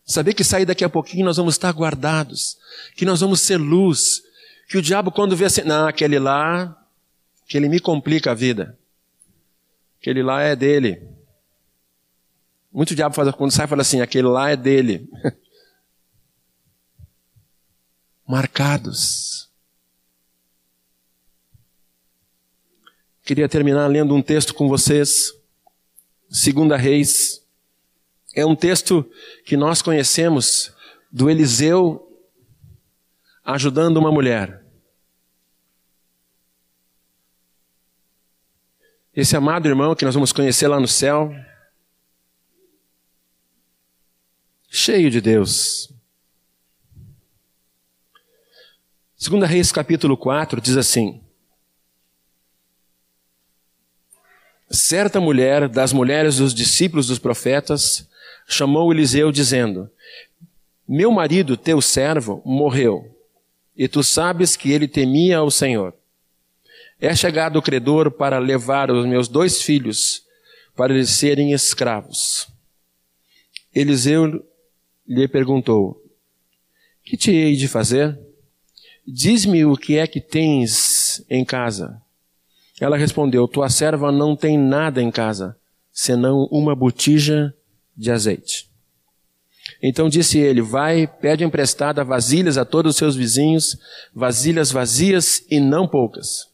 Saber 0.05 0.35
que 0.35 0.43
sair 0.43 0.65
daqui 0.65 0.83
a 0.85 0.89
pouquinho 0.89 1.25
nós 1.25 1.37
vamos 1.37 1.55
estar 1.55 1.71
guardados, 1.73 2.59
que 2.97 3.05
nós 3.05 3.21
vamos 3.21 3.41
ser 3.41 3.57
luz, 3.57 4.21
que 4.69 4.77
o 4.77 4.83
diabo 4.83 5.13
quando 5.13 5.37
vê 5.37 5.45
assim, 5.45 5.63
não, 5.63 5.87
aquele 5.87 6.19
lá, 6.19 6.77
que 7.47 7.57
ele 7.57 7.69
me 7.69 7.79
complica 7.79 8.33
a 8.33 8.35
vida. 8.35 8.77
Aquele 10.01 10.25
lá 10.25 10.43
é 10.43 10.57
dele. 10.57 11.09
Muito 12.73 12.97
diabo 12.97 13.15
faz 13.15 13.33
quando 13.37 13.53
sai 13.53 13.69
fala 13.69 13.83
assim, 13.83 14.01
aquele 14.01 14.27
lá 14.27 14.51
é 14.51 14.57
dele. 14.57 15.09
Marcados. 18.29 19.49
Queria 23.25 23.49
terminar 23.49 23.87
lendo 23.87 24.15
um 24.15 24.21
texto 24.21 24.53
com 24.53 24.69
vocês. 24.69 25.33
Segunda 26.29 26.77
Reis. 26.77 27.43
É 28.35 28.45
um 28.45 28.55
texto 28.55 29.11
que 29.47 29.57
nós 29.57 29.81
conhecemos 29.81 30.71
do 31.11 31.31
Eliseu 31.31 32.05
ajudando 33.43 33.97
uma 33.97 34.13
mulher. 34.13 34.63
Esse 39.15 39.37
amado 39.37 39.67
irmão 39.67 39.95
que 39.97 40.05
nós 40.05 40.15
vamos 40.15 40.33
conhecer 40.33 40.69
lá 40.69 40.79
no 40.79 40.87
céu, 40.87 41.35
cheio 44.69 45.11
de 45.11 45.23
Deus. 45.23 45.98
Segunda 49.21 49.47
Reis 49.47 49.73
capítulo 49.73 50.17
4 50.17 50.61
diz 50.61 50.77
assim: 50.77 51.21
Certa 54.71 55.21
mulher, 55.21 55.69
das 55.69 55.93
mulheres 55.93 56.37
dos 56.37 56.55
discípulos 56.55 57.09
dos 57.09 57.19
profetas, 57.19 58.09
chamou 58.47 58.93
Eliseu, 58.93 59.33
dizendo: 59.33 59.91
Meu 60.87 61.11
marido, 61.11 61.57
teu 61.57 61.81
servo, 61.81 62.41
morreu, 62.45 63.13
e 63.77 63.89
tu 63.89 64.05
sabes 64.05 64.57
que 64.57 64.71
ele 64.71 64.87
temia 64.87 65.39
ao 65.39 65.51
Senhor. 65.51 65.93
É 67.01 67.13
chegado 67.13 67.59
o 67.59 67.63
credor 67.63 68.13
para 68.13 68.39
levar 68.39 68.89
os 68.89 69.05
meus 69.05 69.27
dois 69.27 69.61
filhos 69.61 70.23
para 70.77 70.95
eles 70.95 71.11
serem 71.11 71.53
escravos. 71.53 72.47
Eliseu 73.75 74.47
lhe 75.05 75.27
perguntou: 75.27 76.01
Que 77.03 77.17
te 77.17 77.33
hei 77.33 77.57
de 77.57 77.67
fazer? 77.67 78.28
Diz-me 79.11 79.65
o 79.65 79.75
que 79.75 79.97
é 79.97 80.07
que 80.07 80.21
tens 80.21 81.25
em 81.31 81.43
casa. 81.43 81.99
Ela 82.79 82.99
respondeu: 82.99 83.49
Tua 83.49 83.71
serva 83.71 84.13
não 84.13 84.37
tem 84.37 84.59
nada 84.59 85.01
em 85.01 85.11
casa, 85.11 85.57
senão 85.91 86.47
uma 86.51 86.77
botija 86.77 87.55
de 87.97 88.11
azeite. 88.11 88.69
Então 89.83 90.11
disse 90.11 90.39
ele: 90.39 90.61
Vai, 90.61 91.07
pede 91.07 91.43
emprestada 91.43 92.05
vasilhas 92.05 92.59
a 92.59 92.67
todos 92.67 92.91
os 92.91 92.97
seus 92.99 93.17
vizinhos, 93.17 93.79
vasilhas 94.15 94.71
vazias 94.71 95.43
e 95.51 95.59
não 95.59 95.89
poucas. 95.89 96.47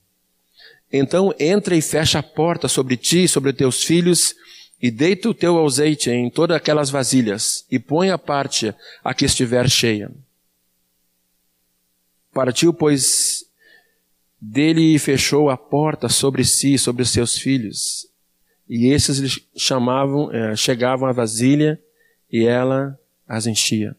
Então 0.93 1.35
entra 1.41 1.75
e 1.75 1.83
fecha 1.83 2.21
a 2.21 2.23
porta 2.23 2.69
sobre 2.69 2.97
ti 2.97 3.25
e 3.25 3.29
sobre 3.29 3.53
teus 3.53 3.83
filhos, 3.83 4.33
e 4.81 4.93
deita 4.93 5.29
o 5.29 5.35
teu 5.35 5.61
azeite 5.67 6.09
em 6.09 6.31
todas 6.31 6.57
aquelas 6.57 6.89
vasilhas, 6.89 7.67
e 7.69 7.81
põe 7.81 8.11
a 8.11 8.19
parte 8.19 8.73
a 9.03 9.13
que 9.13 9.25
estiver 9.25 9.69
cheia. 9.69 10.13
Partiu, 12.35 12.75
pois, 12.75 13.47
dele 14.41 14.95
e 14.95 14.99
fechou 14.99 15.49
a 15.49 15.57
porta 15.57 16.09
sobre 16.09 16.45
si, 16.45 16.77
sobre 16.77 17.03
os 17.03 17.11
seus 17.11 17.39
filhos. 17.39 18.07
E 18.69 18.89
esses 18.89 19.19
lhe 19.19 19.31
chamavam, 19.57 20.33
eh, 20.33 20.57
chegavam 20.57 21.09
à 21.09 21.13
vasilha, 21.13 21.81
e 22.31 22.45
ela 22.45 22.99
as 23.27 23.47
enchia. 23.47 23.97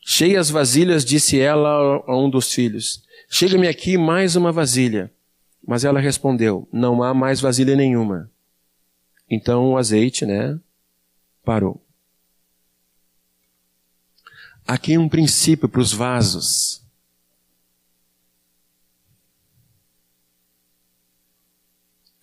Cheias 0.00 0.48
vasilhas, 0.48 1.04
disse 1.04 1.38
ela 1.38 2.02
a 2.06 2.16
um 2.16 2.30
dos 2.30 2.52
filhos: 2.52 3.02
Chega-me 3.28 3.68
aqui 3.68 3.98
mais 3.98 4.36
uma 4.36 4.52
vasilha. 4.52 5.12
Mas 5.66 5.84
ela 5.84 6.00
respondeu: 6.00 6.68
Não 6.72 7.02
há 7.02 7.12
mais 7.12 7.40
vasilha 7.40 7.76
nenhuma. 7.76 8.30
Então 9.28 9.72
o 9.72 9.76
azeite, 9.76 10.24
né, 10.24 10.58
parou. 11.44 11.82
Aqui 14.66 14.96
um 14.96 15.08
princípio 15.08 15.68
para 15.68 15.80
os 15.80 15.92
vasos. 15.92 16.82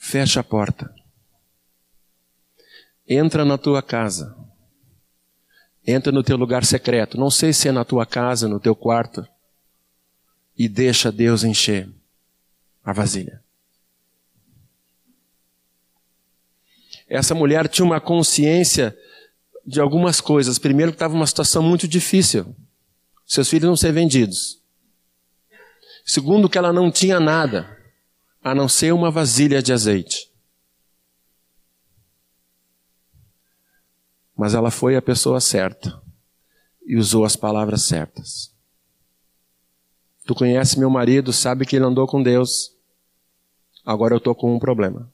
Fecha 0.08 0.42
a 0.42 0.44
porta. 0.44 0.94
Entra 3.10 3.44
na 3.44 3.58
tua 3.58 3.82
casa. 3.82 4.38
Entra 5.86 6.12
no 6.12 6.22
teu 6.22 6.38
lugar 6.38 6.64
secreto. 6.64 7.18
Não 7.18 7.32
sei 7.32 7.52
se 7.52 7.68
é 7.68 7.72
na 7.72 7.84
tua 7.84 8.06
casa, 8.06 8.48
no 8.48 8.60
teu 8.60 8.76
quarto. 8.76 9.28
E 10.56 10.70
deixa 10.70 11.12
Deus 11.12 11.44
encher 11.44 11.90
a 12.84 12.94
vasilha. 12.94 13.42
Essa 17.10 17.34
mulher 17.34 17.68
tinha 17.68 17.84
uma 17.84 18.00
consciência 18.00 18.96
de 19.66 19.82
algumas 19.82 20.22
coisas. 20.22 20.60
Primeiro, 20.60 20.92
que 20.92 20.98
estava 20.98 21.16
uma 21.16 21.26
situação 21.26 21.64
muito 21.64 21.88
difícil. 21.88 22.56
Seus 23.26 23.50
filhos 23.50 23.68
não 23.68 23.76
ser 23.76 23.92
vendidos. 23.92 24.62
Segundo, 26.06 26.48
que 26.48 26.60
ela 26.60 26.72
não 26.72 26.92
tinha 26.92 27.20
nada, 27.20 27.75
a 28.46 28.54
não 28.54 28.70
ser 28.70 28.94
uma 28.94 29.10
vasilha 29.10 29.60
de 29.60 29.74
azeite. 29.74 30.32
Mas 34.38 34.54
ela 34.54 34.70
foi 34.70 34.96
a 34.96 35.02
pessoa 35.02 35.42
certa 35.42 36.00
e 36.86 36.96
usou 36.96 37.26
as 37.26 37.36
palavras 37.36 37.82
certas. 37.82 38.54
Tu 40.28 40.36
conhece 40.36 40.78
meu 40.78 40.92
marido, 40.92 41.34
sabe 41.34 41.66
que 41.66 41.76
ele 41.76 41.86
andou 41.86 42.06
com 42.06 42.22
Deus. 42.22 42.72
Agora 43.84 44.14
eu 44.14 44.20
estou 44.20 44.36
com 44.36 44.56
um 44.56 44.60
problema. 44.60 45.12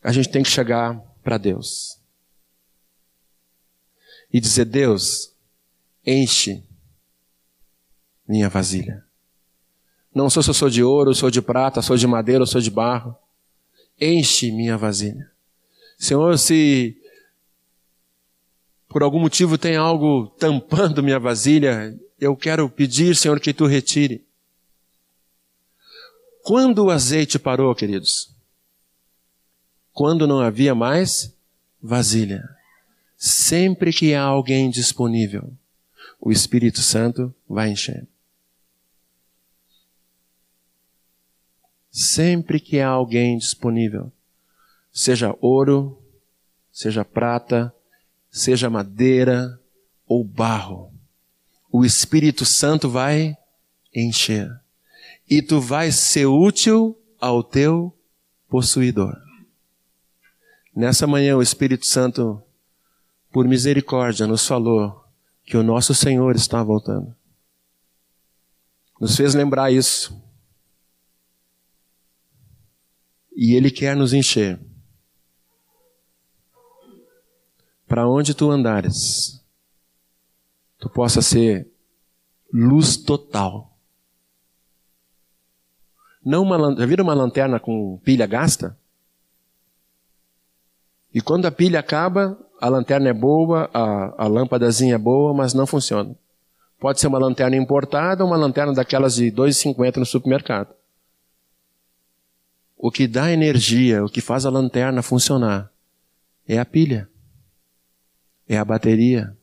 A 0.00 0.12
gente 0.12 0.30
tem 0.30 0.44
que 0.44 0.50
chegar 0.50 0.96
para 1.24 1.38
Deus 1.38 1.98
e 4.32 4.38
dizer: 4.38 4.66
Deus, 4.66 5.34
enche 6.06 6.62
minha 8.28 8.48
vasilha. 8.48 9.03
Não 10.14 10.30
sou 10.30 10.42
se 10.42 10.50
eu 10.50 10.54
sou 10.54 10.70
de 10.70 10.82
ouro, 10.82 11.14
sou 11.14 11.30
de 11.30 11.42
prata, 11.42 11.82
sou 11.82 11.96
de 11.96 12.06
madeira, 12.06 12.46
sou 12.46 12.60
de 12.60 12.70
barro. 12.70 13.16
Enche 14.00 14.52
minha 14.52 14.76
vasilha. 14.76 15.30
Senhor, 15.98 16.38
se 16.38 16.96
por 18.88 19.02
algum 19.02 19.18
motivo 19.18 19.58
tem 19.58 19.74
algo 19.76 20.28
tampando 20.38 21.02
minha 21.02 21.18
vasilha, 21.18 21.98
eu 22.20 22.36
quero 22.36 22.68
pedir, 22.68 23.16
Senhor, 23.16 23.40
que 23.40 23.52
tu 23.52 23.66
retire. 23.66 24.24
Quando 26.44 26.84
o 26.84 26.90
azeite 26.90 27.38
parou, 27.38 27.74
queridos? 27.74 28.30
Quando 29.92 30.26
não 30.26 30.40
havia 30.40 30.74
mais 30.74 31.34
vasilha. 31.82 32.48
Sempre 33.16 33.92
que 33.92 34.14
há 34.14 34.22
alguém 34.22 34.70
disponível, 34.70 35.52
o 36.20 36.30
Espírito 36.30 36.80
Santo 36.80 37.34
vai 37.48 37.70
encher. 37.70 38.06
Sempre 41.96 42.58
que 42.58 42.80
há 42.80 42.88
alguém 42.88 43.38
disponível, 43.38 44.10
seja 44.92 45.32
ouro, 45.40 45.96
seja 46.72 47.04
prata, 47.04 47.72
seja 48.28 48.68
madeira 48.68 49.60
ou 50.04 50.24
barro, 50.24 50.92
o 51.70 51.84
Espírito 51.84 52.44
Santo 52.44 52.90
vai 52.90 53.38
encher 53.94 54.50
e 55.30 55.40
tu 55.40 55.60
vais 55.60 55.94
ser 55.94 56.26
útil 56.26 56.98
ao 57.20 57.44
teu 57.44 57.96
possuidor. 58.48 59.16
Nessa 60.74 61.06
manhã 61.06 61.36
o 61.36 61.42
Espírito 61.42 61.86
Santo, 61.86 62.42
por 63.30 63.46
misericórdia, 63.46 64.26
nos 64.26 64.44
falou 64.44 65.04
que 65.44 65.56
o 65.56 65.62
nosso 65.62 65.94
Senhor 65.94 66.34
está 66.34 66.60
voltando. 66.60 67.14
Nos 69.00 69.16
fez 69.16 69.32
lembrar 69.32 69.70
isso. 69.70 70.23
E 73.34 73.54
Ele 73.54 73.70
quer 73.70 73.96
nos 73.96 74.12
encher. 74.12 74.58
Para 77.86 78.08
onde 78.08 78.34
tu 78.34 78.50
andares, 78.50 79.44
tu 80.78 80.88
possa 80.88 81.20
ser 81.20 81.68
luz 82.52 82.96
total 82.96 83.74
não 86.24 86.42
uma, 86.42 86.74
já 86.74 86.86
viram 86.86 87.04
uma 87.04 87.14
lanterna 87.14 87.60
com 87.60 87.98
pilha 88.02 88.26
gasta? 88.26 88.76
E 91.12 91.20
quando 91.20 91.46
a 91.46 91.52
pilha 91.52 91.78
acaba, 91.78 92.38
a 92.60 92.68
lanterna 92.68 93.10
é 93.10 93.12
boa, 93.12 93.68
a, 93.74 94.24
a 94.24 94.26
lâmpadazinha 94.26 94.94
é 94.94 94.98
boa, 94.98 95.34
mas 95.34 95.52
não 95.52 95.66
funciona. 95.66 96.16
Pode 96.80 96.98
ser 96.98 97.08
uma 97.08 97.18
lanterna 97.18 97.56
importada 97.56 98.24
ou 98.24 98.30
uma 98.30 98.36
lanterna 98.36 98.72
daquelas 98.72 99.16
de 99.16 99.30
2,50 99.30 99.98
no 99.98 100.06
supermercado. 100.06 100.74
O 102.84 102.90
que 102.90 103.08
dá 103.08 103.32
energia, 103.32 104.04
o 104.04 104.10
que 104.10 104.20
faz 104.20 104.44
a 104.44 104.50
lanterna 104.50 105.00
funcionar, 105.00 105.72
é 106.46 106.58
a 106.58 106.66
pilha, 106.66 107.08
é 108.46 108.58
a 108.58 108.64
bateria, 108.64 109.34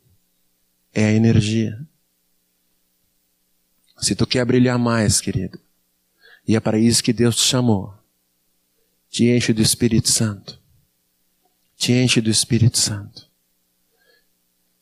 é 0.93 1.06
a 1.06 1.12
energia. 1.12 1.84
Se 3.97 4.13
tu 4.13 4.27
quer 4.27 4.45
brilhar 4.45 4.78
mais, 4.78 5.20
querido, 5.20 5.59
e 6.47 6.55
é 6.55 6.59
para 6.59 6.78
isso 6.78 7.03
que 7.03 7.11
Deus 7.11 7.36
te 7.36 7.41
chamou. 7.41 7.91
Te 9.09 9.26
enche 9.26 9.53
do 9.53 9.61
Espírito 9.63 10.09
Santo. 10.09 10.59
Te 11.76 11.93
enche 11.93 12.22
do 12.22 12.30
Espírito 12.30 12.78
Santo. 12.78 13.28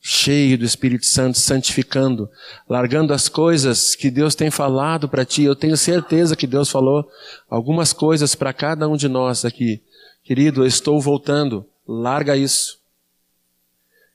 Cheio 0.00 0.56
do 0.56 0.64
Espírito 0.64 1.04
Santo, 1.04 1.38
santificando, 1.38 2.30
largando 2.68 3.12
as 3.12 3.28
coisas 3.28 3.94
que 3.94 4.10
Deus 4.10 4.34
tem 4.34 4.50
falado 4.50 5.08
para 5.08 5.24
ti. 5.24 5.42
Eu 5.42 5.54
tenho 5.54 5.76
certeza 5.76 6.34
que 6.34 6.46
Deus 6.46 6.70
falou 6.70 7.06
algumas 7.48 7.92
coisas 7.92 8.34
para 8.34 8.52
cada 8.52 8.88
um 8.88 8.96
de 8.96 9.08
nós 9.08 9.44
aqui. 9.44 9.82
Querido, 10.24 10.62
eu 10.62 10.66
estou 10.66 11.00
voltando. 11.00 11.66
Larga 11.86 12.36
isso. 12.36 12.78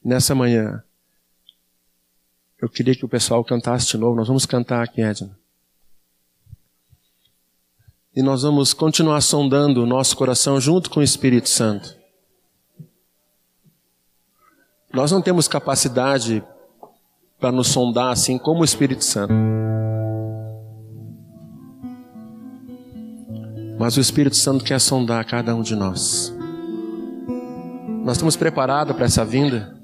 Nessa 0.03 0.33
manhã, 0.33 0.83
eu 2.61 2.69
queria 2.69 2.95
que 2.95 3.05
o 3.05 3.09
pessoal 3.09 3.43
cantasse 3.43 3.88
de 3.88 3.97
novo. 3.97 4.15
Nós 4.15 4.27
vamos 4.27 4.45
cantar 4.45 4.83
aqui, 4.83 5.01
Edna 5.01 5.38
e 8.15 8.21
nós 8.21 8.43
vamos 8.43 8.73
continuar 8.73 9.19
sondando 9.19 9.83
o 9.83 9.86
nosso 9.86 10.15
coração 10.15 10.59
junto 10.59 10.89
com 10.89 11.01
o 11.01 11.03
Espírito 11.03 11.49
Santo. 11.49 11.95
Nós 14.96 15.12
não 15.12 15.22
temos 15.22 15.46
capacidade 15.46 16.41
para 17.38 17.52
nos 17.52 17.68
sondar 17.68 18.14
assim 18.14 18.38
como 18.38 18.62
o 18.62 18.64
Espírito 18.64 19.04
Santo. 19.04 19.34
Mas 23.78 23.98
o 23.98 24.00
Espírito 24.00 24.38
Santo 24.38 24.64
quer 24.64 24.80
sondar 24.80 25.26
cada 25.26 25.54
um 25.54 25.62
de 25.62 25.76
nós. 25.76 26.34
Nós 28.06 28.16
estamos 28.16 28.38
preparados 28.38 28.96
para 28.96 29.04
essa 29.04 29.26
vinda? 29.26 29.76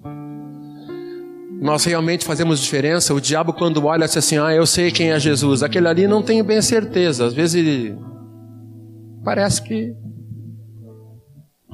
Nós 1.59 1.84
realmente 1.84 2.24
fazemos 2.24 2.62
diferença? 2.62 3.14
O 3.14 3.20
diabo, 3.20 3.51
quando 3.51 3.86
olha 3.86 4.05
assim, 4.05 4.38
ah, 4.38 4.53
eu 4.53 4.66
sei 4.66 4.91
quem 4.91 5.12
é 5.12 5.20
Jesus, 5.20 5.62
aquele 5.62 5.89
ali 5.89 6.07
não 6.07 6.24
tenho 6.24 6.43
bem 6.45 6.62
certeza. 6.62 7.26
Às 7.26 7.34
vezes 7.34 7.55
ele. 7.55 7.99
Parece 9.26 9.62
que. 9.62 9.93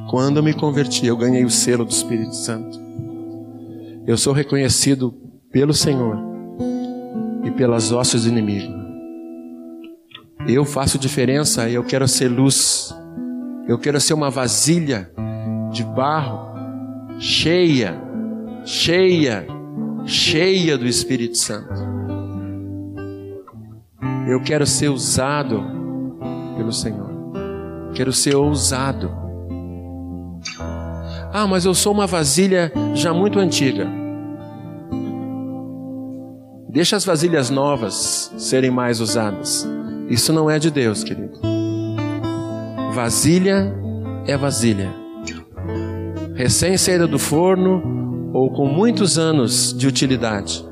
Quando 0.10 0.38
eu 0.38 0.44
me 0.44 0.56
converti, 0.56 1.06
eu 1.06 1.16
ganhei 1.16 1.46
o 1.46 1.52
selo 1.52 1.86
do 1.86 1.92
Espírito 1.92 2.34
Santo. 2.34 2.87
Eu 4.08 4.16
sou 4.16 4.32
reconhecido 4.32 5.14
pelo 5.52 5.74
Senhor 5.74 6.18
e 7.44 7.52
pelas 7.52 7.92
hostes 7.92 8.24
do 8.24 8.30
inimigo. 8.30 8.74
Eu 10.48 10.64
faço 10.64 10.98
diferença 10.98 11.70
eu 11.70 11.84
quero 11.84 12.08
ser 12.08 12.30
luz. 12.30 12.96
Eu 13.68 13.78
quero 13.78 14.00
ser 14.00 14.14
uma 14.14 14.30
vasilha 14.30 15.12
de 15.74 15.84
barro 15.84 16.56
cheia, 17.20 18.02
cheia, 18.64 19.46
cheia 20.06 20.78
do 20.78 20.88
Espírito 20.88 21.38
Santo. 21.38 21.74
Eu 24.26 24.42
quero 24.42 24.66
ser 24.66 24.88
usado 24.88 25.62
pelo 26.56 26.72
Senhor. 26.72 27.12
Quero 27.94 28.14
ser 28.14 28.38
ousado. 28.38 29.27
Ah, 31.32 31.46
mas 31.48 31.66
eu 31.66 31.74
sou 31.74 31.94
uma 31.94 32.08
vasilha 32.08 32.72
já 32.94 33.14
muito 33.14 33.40
antiga. 33.40 33.88
Deixa 36.70 36.96
as 36.96 37.04
vasilhas 37.06 37.50
novas 37.50 38.32
serem 38.38 38.70
mais 38.72 39.02
usadas. 39.02 39.68
Isso 40.10 40.32
não 40.32 40.50
é 40.50 40.60
de 40.60 40.70
Deus, 40.72 41.04
querido. 41.04 41.40
Vasilha 42.94 43.74
é 44.26 44.38
vasilha. 44.38 44.94
Recém-saída 46.36 47.08
do 47.08 47.18
forno 47.18 48.32
ou 48.34 48.52
com 48.52 48.66
muitos 48.68 49.18
anos 49.18 49.74
de 49.76 49.88
utilidade. 49.88 50.64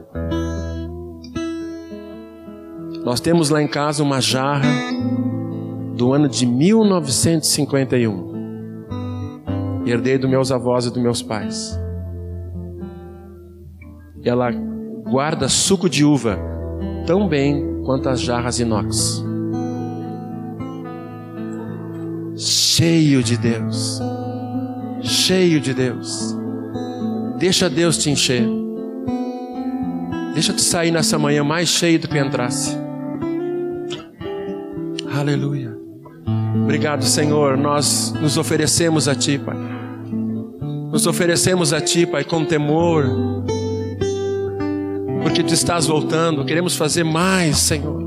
Nós 3.04 3.20
temos 3.20 3.50
lá 3.50 3.62
em 3.62 3.68
casa 3.68 4.04
uma 4.04 4.22
jarra 4.22 4.70
do 5.96 6.14
ano 6.14 6.28
de 6.28 6.46
1951. 6.46 8.35
Herdei 9.86 10.18
dos 10.18 10.30
meus 10.30 10.52
avós 10.52 10.86
e 10.86 10.92
dos 10.92 11.02
meus 11.02 11.22
pais. 11.22 11.80
Ela 14.24 14.52
guarda 14.52 15.48
suco 15.48 15.88
de 15.88 16.04
uva 16.04 16.40
tão 17.06 17.28
bem 17.28 17.84
quanto 17.86 18.10
as 18.10 18.20
jarras 18.20 18.60
inox. 18.60 19.24
Cheio 22.36 23.24
de 23.24 23.38
Deus, 23.38 24.02
cheio 25.02 25.62
de 25.62 25.74
Deus. 25.74 26.36
Deixa 27.38 27.70
Deus 27.70 27.98
te 27.98 28.10
encher. 28.10 28.46
Deixa 30.34 30.52
te 30.52 30.62
sair 30.62 30.92
nessa 30.92 31.18
manhã 31.18 31.44
mais 31.44 31.70
cheio 31.70 32.00
do 32.00 32.08
que 32.08 32.18
entrasse. 32.18 32.78
Aleluia. 35.14 35.74
Obrigado, 36.64 37.04
Senhor. 37.06 37.56
Nós 37.56 38.14
nos 38.20 38.38
oferecemos 38.38 39.08
a 39.08 39.16
Ti, 39.16 39.38
Pai. 39.38 39.75
Nos 40.96 41.06
oferecemos 41.06 41.74
a 41.74 41.82
Ti, 41.82 42.06
Pai, 42.06 42.24
com 42.24 42.46
temor 42.46 43.06
porque 45.22 45.44
tu 45.44 45.54
estás 45.54 45.86
voltando. 45.88 46.46
Queremos 46.46 46.78
fazer 46.78 47.04
mais, 47.04 47.58
Senhor. 47.58 48.02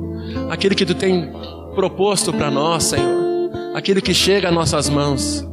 Aquilo 0.49 0.75
que 0.75 0.87
tu 0.87 0.95
tem 0.95 1.31
proposto 1.75 2.33
para 2.33 2.51
nós, 2.51 2.85
Senhor. 2.85 3.51
Aquilo 3.75 4.01
que 4.01 4.15
chega 4.15 4.49
a 4.49 4.51
nossas 4.51 4.89
mãos. 4.89 5.47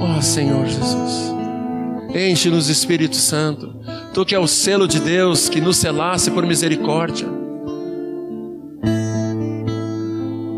Oh, 0.00 0.22
Senhor 0.22 0.64
Jesus. 0.64 1.34
Enche-nos, 2.14 2.70
Espírito 2.70 3.16
Santo. 3.16 3.76
Tu 4.14 4.24
que 4.24 4.34
é 4.34 4.38
o 4.38 4.48
selo 4.48 4.88
de 4.88 4.98
Deus 4.98 5.50
que 5.50 5.60
nos 5.60 5.76
selasse 5.76 6.30
por 6.30 6.46
misericórdia. 6.46 7.28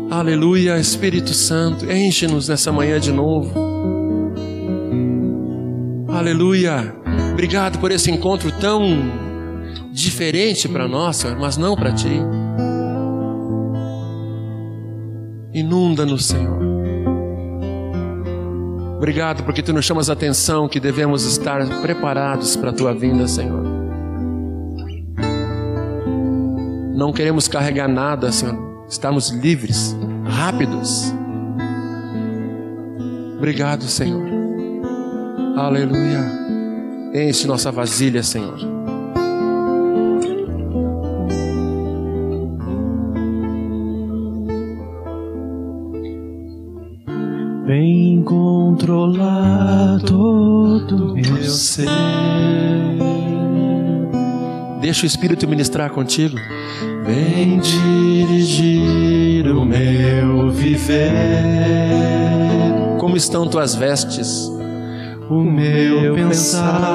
Aleluia, 0.09 0.79
Espírito 0.79 1.33
Santo. 1.33 1.91
Enche-nos 1.91 2.47
nessa 2.47 2.71
manhã 2.71 2.97
de 2.97 3.11
novo. 3.11 3.70
Aleluia. 6.21 6.95
Obrigado 7.33 7.79
por 7.79 7.91
esse 7.91 8.11
encontro 8.11 8.51
tão 8.51 8.83
diferente 9.91 10.69
para 10.69 10.87
nós, 10.87 11.25
mas 11.39 11.57
não 11.57 11.75
para 11.75 11.91
ti. 11.91 12.21
Inunda-nos, 15.51 16.27
Senhor. 16.27 16.61
Obrigado 18.97 19.43
porque 19.43 19.63
tu 19.63 19.73
nos 19.73 19.83
chamas 19.83 20.11
a 20.11 20.13
atenção 20.13 20.69
que 20.69 20.79
devemos 20.79 21.25
estar 21.25 21.67
preparados 21.81 22.55
para 22.55 22.69
a 22.69 22.73
tua 22.73 22.93
vinda, 22.93 23.27
Senhor. 23.27 23.63
Não 26.93 27.11
queremos 27.11 27.47
carregar 27.47 27.87
nada, 27.87 28.31
Senhor. 28.31 28.85
Estamos 28.87 29.31
livres, 29.31 29.97
rápidos. 30.23 31.11
Obrigado, 33.39 33.85
Senhor. 33.85 34.40
Aleluia. 35.67 36.25
Enche 37.13 37.45
nossa 37.45 37.71
vasilha, 37.71 38.23
Senhor. 38.23 38.57
Vem 47.67 48.23
controlar 48.23 49.99
todo 49.99 51.13
meu 51.13 51.43
ser. 51.43 51.85
Deixa 54.81 55.03
o 55.03 55.05
Espírito 55.05 55.47
ministrar 55.47 55.91
contigo. 55.91 56.37
Vem 57.05 57.59
dirigir 57.59 59.45
o 59.45 59.63
meu 59.63 60.49
viver. 60.49 61.11
Como 62.99 63.15
estão 63.15 63.47
tuas 63.47 63.75
vestes? 63.75 64.49
O 65.31 65.45
meu 65.45 66.13
pensar, 66.13 66.91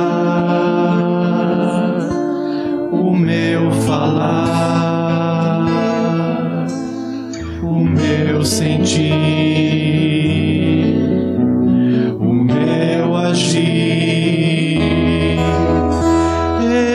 o 2.92 3.16
meu 3.16 3.72
falar, 3.72 5.64
o 7.62 7.82
meu 7.82 8.44
sentir. 8.44 9.46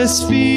Espírito, 0.04 0.51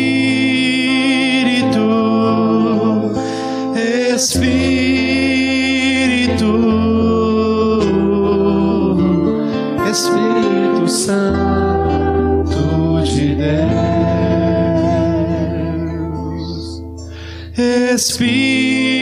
Espírito. 17.96 18.95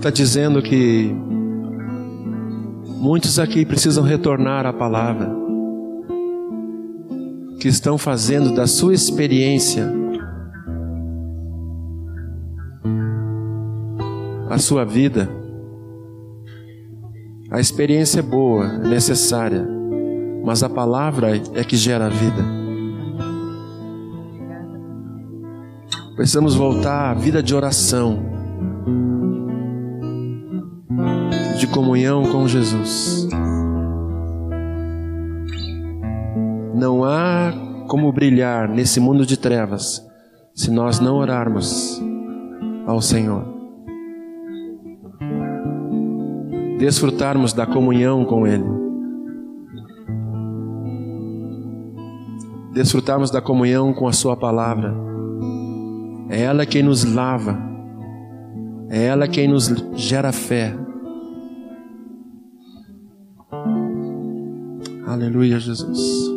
Está 0.00 0.08
dizendo 0.08 0.62
que 0.62 1.14
muitos 2.86 3.38
aqui 3.38 3.66
precisam 3.66 4.02
retornar 4.02 4.64
à 4.64 4.72
palavra, 4.72 5.30
que 7.60 7.68
estão 7.68 7.98
fazendo 7.98 8.54
da 8.54 8.66
sua 8.66 8.94
experiência 8.94 9.92
a 14.48 14.56
sua 14.56 14.86
vida. 14.86 15.28
A 17.50 17.60
experiência 17.60 18.20
é 18.20 18.22
boa, 18.22 18.64
é 18.64 18.88
necessária, 18.88 19.68
mas 20.42 20.62
a 20.62 20.68
palavra 20.70 21.36
é 21.54 21.62
que 21.62 21.76
gera 21.76 22.06
a 22.06 22.08
vida. 22.08 22.42
Precisamos 26.16 26.54
voltar 26.54 27.10
à 27.10 27.14
vida 27.14 27.42
de 27.42 27.54
oração, 27.54 28.39
de 31.60 31.66
comunhão 31.66 32.22
com 32.32 32.48
Jesus. 32.48 33.28
Não 36.74 37.04
há 37.04 37.52
como 37.86 38.10
brilhar 38.10 38.66
nesse 38.66 38.98
mundo 38.98 39.26
de 39.26 39.36
trevas 39.36 40.02
se 40.54 40.70
nós 40.70 41.00
não 41.00 41.16
orarmos 41.16 42.02
ao 42.86 43.02
Senhor. 43.02 43.44
Desfrutarmos 46.78 47.52
da 47.52 47.66
comunhão 47.66 48.24
com 48.24 48.46
Ele. 48.46 48.64
Desfrutarmos 52.72 53.30
da 53.30 53.42
comunhão 53.42 53.92
com 53.92 54.08
a 54.08 54.12
Sua 54.14 54.34
palavra. 54.34 54.94
É 56.30 56.40
ela 56.40 56.64
quem 56.64 56.82
nos 56.82 57.04
lava, 57.04 57.58
é 58.88 59.04
ela 59.04 59.28
quem 59.28 59.46
nos 59.46 59.68
gera 59.94 60.32
fé. 60.32 60.74
Aleluia, 65.10 65.58
Jesus. 65.58 66.30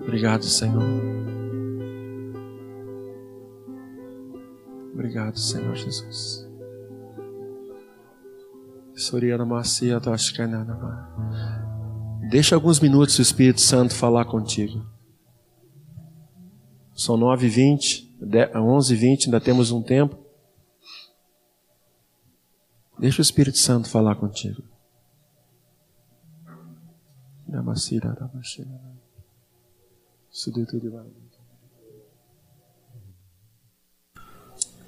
Obrigado, 0.00 0.44
Senhor. 0.44 0.82
Obrigado, 4.94 5.38
Senhor 5.38 5.76
Jesus. 5.76 6.48
Deixa 12.30 12.54
alguns 12.54 12.80
minutos 12.80 13.18
o 13.18 13.22
Espírito 13.22 13.60
Santo 13.60 13.94
falar 13.94 14.24
contigo. 14.24 14.82
São 16.94 17.18
9h20, 18.20 18.52
11h20, 18.54 19.26
ainda 19.26 19.40
temos 19.40 19.70
um 19.70 19.82
tempo. 19.82 20.16
Deixa 22.98 23.20
o 23.20 23.22
Espírito 23.22 23.58
Santo 23.58 23.88
falar 23.88 24.16
contigo. 24.16 24.62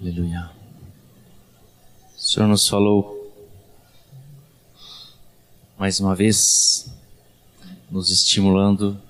Aleluia. 0.00 0.50
O 2.16 2.20
Senhor 2.20 2.46
nos 2.46 2.68
falou 2.68 3.18
mais 5.78 6.00
uma 6.00 6.14
vez, 6.14 6.92
nos 7.90 8.10
estimulando 8.10 9.00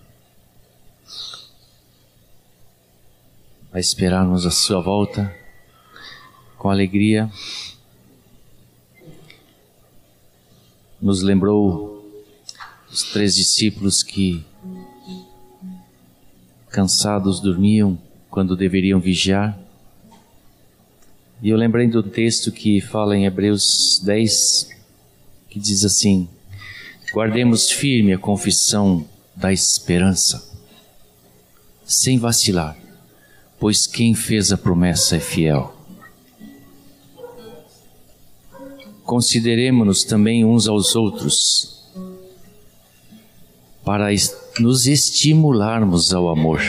a 3.73 3.79
esperarmos 3.79 4.47
a 4.47 4.51
Sua 4.51 4.81
volta 4.81 5.35
com 6.57 6.71
alegria. 6.71 7.31
Nos 11.01 11.23
lembrou 11.23 11.99
os 12.91 13.03
três 13.05 13.35
discípulos 13.35 14.03
que, 14.03 14.45
cansados, 16.71 17.41
dormiam 17.41 17.99
quando 18.31 18.57
deveriam 18.57 18.99
vigiar. 18.99 19.59
E 21.41 21.51
eu 21.51 21.57
lembrei 21.57 21.87
do 21.87 22.03
texto 22.03 22.51
que 22.51 22.81
fala 22.81 23.17
em 23.17 23.27
Hebreus 23.27 24.01
10, 24.03 24.71
que 25.49 25.61
diz 25.61 25.85
assim: 25.85 26.29
Guardemos 27.13 27.71
firme 27.71 28.13
a 28.13 28.19
confissão 28.19 29.07
da 29.37 29.53
esperança, 29.53 30.51
sem 31.85 32.19
vacilar, 32.19 32.77
pois 33.59 33.87
quem 33.87 34.15
fez 34.15 34.53
a 34.53 34.57
promessa 34.57 35.17
é 35.17 35.21
fiel. 35.21 35.75
Consideremos-nos 39.05 40.05
também 40.05 40.45
uns 40.45 40.69
aos 40.69 40.95
outros, 40.95 41.79
para 43.85 44.09
nos 44.61 44.87
estimularmos 44.87 46.13
ao 46.13 46.29
amor 46.29 46.61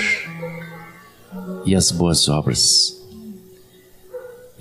e 1.65 1.75
às 1.75 1.91
boas 1.91 2.29
obras. 2.29 2.97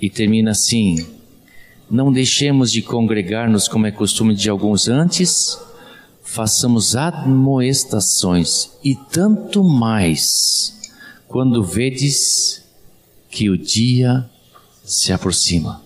E 0.01 0.09
termina 0.09 0.51
assim: 0.51 1.07
Não 1.89 2.11
deixemos 2.11 2.69
de 2.71 2.81
congregar-nos 2.81 3.69
como 3.69 3.87
é 3.87 3.91
costume 3.91 4.35
de 4.35 4.49
alguns 4.49 4.89
antes, 4.89 5.57
façamos 6.21 6.97
admoestações, 6.97 8.71
e 8.83 8.93
tanto 8.93 9.63
mais 9.63 10.78
quando 11.29 11.63
vedes 11.63 12.63
que 13.29 13.51
o 13.51 13.57
dia 13.57 14.27
se 14.83 15.13
aproxima. 15.13 15.81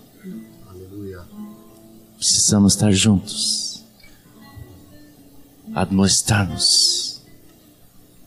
Precisamos 2.16 2.72
estar 2.72 2.90
juntos, 2.90 3.84
admoestar-nos, 5.74 7.22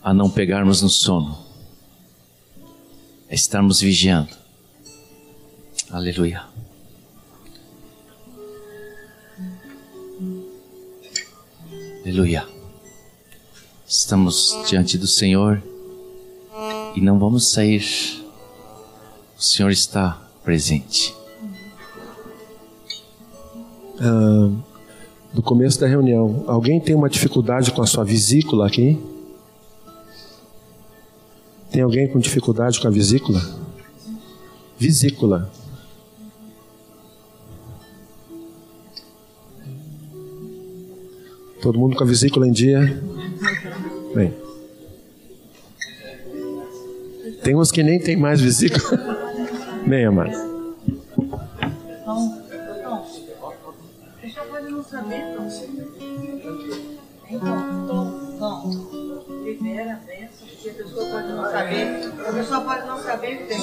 a 0.04 0.14
não 0.14 0.30
pegarmos 0.30 0.84
no 0.84 0.90
sono, 0.90 1.44
a 3.28 3.34
estarmos 3.34 3.82
vigiando. 3.82 4.38
Aleluia. 5.90 6.46
Aleluia. 12.06 12.48
Estamos 13.88 14.56
diante 14.70 15.00
do 15.00 15.08
Senhor 15.08 15.64
e 16.98 17.02
não 17.02 17.20
vamos 17.20 17.52
sair. 17.52 17.86
O 19.38 19.42
Senhor 19.42 19.70
está 19.70 20.20
presente. 20.44 21.16
Ah, 24.00 24.50
do 25.32 25.44
começo 25.44 25.80
da 25.80 25.86
reunião, 25.86 26.44
alguém 26.48 26.80
tem 26.80 26.96
uma 26.96 27.08
dificuldade 27.08 27.72
com 27.72 27.84
a 27.84 27.86
sua 27.86 28.04
vesícula 28.04 28.66
aqui? 28.66 29.00
Tem 31.70 31.84
alguém 31.84 32.08
com 32.08 32.18
dificuldade 32.18 32.82
com 32.82 32.88
a 32.88 32.92
vesícula? 32.92 33.42
Vesícula. 34.80 35.52
Todo 41.62 41.78
mundo 41.78 41.96
com 41.96 42.04
a 42.04 42.08
vesícula 42.08 42.48
em 42.48 42.52
dia? 42.52 43.04
Bem. 44.16 44.47
Tem 47.48 47.56
uns 47.56 47.72
que 47.72 47.82
nem 47.82 47.98
tem 47.98 48.18
mais 48.18 48.42
vesícula. 48.42 49.00
Bem, 49.88 50.06
amado. 50.06 50.32
Então, 52.02 52.44
a 52.86 54.22
pessoa 54.22 54.46
pode 54.52 54.70
não 54.70 54.84
saber, 54.84 55.24
então. 57.32 58.28
Não. 58.38 58.70
Libera 59.46 59.94
a 59.94 59.96
bênção, 59.96 60.46
porque 60.46 60.70
a 60.72 60.74
pessoa 60.74 61.06
pode 61.06 61.28
não 61.30 61.44
saber. 61.44 62.12
A 62.28 62.34
pessoa 62.34 62.60
pode 62.60 62.86
não 62.86 62.98
saber 63.02 63.38
que 63.38 63.44
tem. 63.46 63.58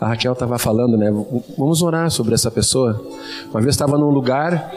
A 0.00 0.08
Raquel 0.08 0.32
estava 0.32 0.58
falando, 0.58 0.96
né? 0.96 1.10
Vamos 1.58 1.82
orar 1.82 2.10
sobre 2.10 2.32
essa 2.32 2.50
pessoa. 2.50 3.06
Uma 3.50 3.60
vez 3.60 3.74
estava 3.74 3.98
num 3.98 4.08
lugar 4.08 4.72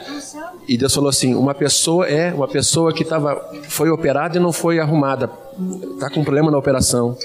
e 0.68 0.78
Deus 0.78 0.94
falou 0.94 1.10
assim: 1.10 1.34
uma 1.36 1.54
pessoa 1.54 2.06
é 2.06 2.34
uma 2.34 2.50
pessoa 2.50 2.92
que 2.92 3.06
tava, 3.06 3.42
foi 3.70 3.90
operada 3.90 4.36
e 4.36 4.42
não 4.42 4.52
foi 4.52 4.78
arrumada, 4.78 5.32
está 5.94 6.10
com 6.10 6.24
problema 6.24 6.52
na 6.52 6.58
operação. 6.58 7.18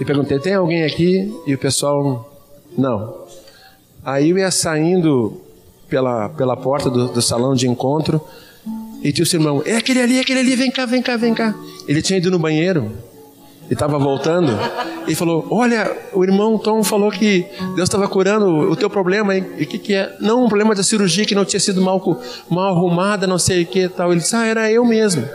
E 0.00 0.04
perguntei: 0.04 0.38
tem 0.38 0.54
alguém 0.54 0.84
aqui? 0.84 1.32
E 1.46 1.54
o 1.54 1.58
pessoal 1.58 2.30
não. 2.76 3.24
Aí 4.04 4.30
eu 4.30 4.38
ia 4.38 4.50
saindo 4.50 5.40
pela, 5.88 6.28
pela 6.28 6.56
porta 6.56 6.90
do, 6.90 7.08
do 7.08 7.22
salão 7.22 7.54
de 7.54 7.68
encontro 7.68 8.20
e 9.02 9.12
disse 9.12 9.36
o 9.36 9.38
irmão: 9.38 9.62
É 9.64 9.76
aquele 9.76 10.00
ali, 10.00 10.18
é 10.18 10.20
aquele 10.20 10.40
ali, 10.40 10.56
vem 10.56 10.70
cá, 10.70 10.86
vem 10.86 11.02
cá, 11.02 11.16
vem 11.16 11.34
cá. 11.34 11.54
Ele 11.86 12.02
tinha 12.02 12.18
ido 12.18 12.30
no 12.30 12.38
banheiro 12.38 12.90
e 13.70 13.72
estava 13.72 13.98
voltando 13.98 14.52
e 15.06 15.14
falou: 15.14 15.46
Olha, 15.50 15.90
o 16.12 16.24
irmão 16.24 16.58
Tom 16.58 16.82
falou 16.82 17.10
que 17.10 17.46
Deus 17.76 17.88
estava 17.88 18.08
curando 18.08 18.46
o 18.46 18.76
teu 18.76 18.90
problema. 18.90 19.36
E 19.36 19.40
o 19.40 19.66
que, 19.66 19.78
que 19.78 19.94
é? 19.94 20.16
Não, 20.20 20.44
um 20.44 20.48
problema 20.48 20.74
da 20.74 20.82
cirurgia 20.82 21.24
que 21.24 21.34
não 21.34 21.44
tinha 21.44 21.60
sido 21.60 21.80
mal, 21.80 22.00
mal 22.48 22.74
arrumada, 22.76 23.26
não 23.26 23.38
sei 23.38 23.62
o 23.62 23.66
que 23.66 23.88
tal. 23.88 24.10
Ele 24.10 24.20
disse: 24.20 24.34
Ah, 24.34 24.46
era 24.46 24.70
eu 24.70 24.84
mesmo. 24.84 25.26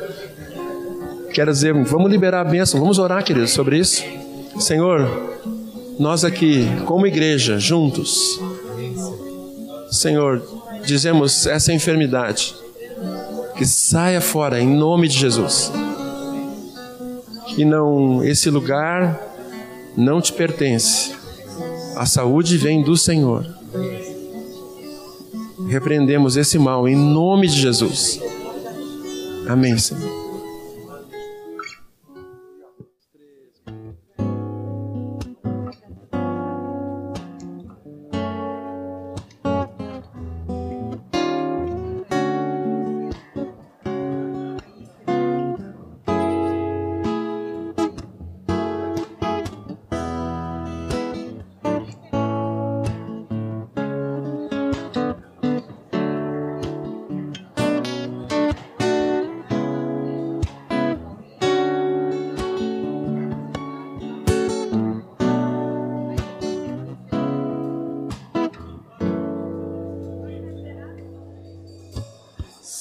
Quero 1.33 1.51
dizer, 1.51 1.73
vamos 1.83 2.11
liberar 2.11 2.41
a 2.41 2.43
bênção, 2.43 2.79
vamos 2.79 2.99
orar, 2.99 3.23
queridos, 3.23 3.51
sobre 3.51 3.77
isso. 3.77 4.03
Senhor, 4.59 5.07
nós 5.99 6.23
aqui, 6.23 6.67
como 6.85 7.05
igreja, 7.05 7.59
juntos, 7.59 8.39
Senhor, 9.91 10.41
dizemos 10.85 11.45
essa 11.45 11.73
enfermidade 11.73 12.55
que 13.55 13.65
saia 13.65 14.21
fora 14.21 14.59
em 14.59 14.67
nome 14.67 15.07
de 15.07 15.17
Jesus. 15.17 15.71
Que 17.47 17.65
não 17.65 18.23
esse 18.23 18.49
lugar 18.49 19.19
não 19.97 20.21
te 20.21 20.31
pertence. 20.31 21.13
A 21.95 22.05
saúde 22.05 22.57
vem 22.57 22.81
do 22.81 22.95
Senhor. 22.95 23.45
Repreendemos 25.67 26.37
esse 26.37 26.57
mal 26.57 26.87
em 26.87 26.95
nome 26.95 27.47
de 27.47 27.59
Jesus. 27.59 28.21
Amém, 29.47 29.77
Senhor. 29.77 30.28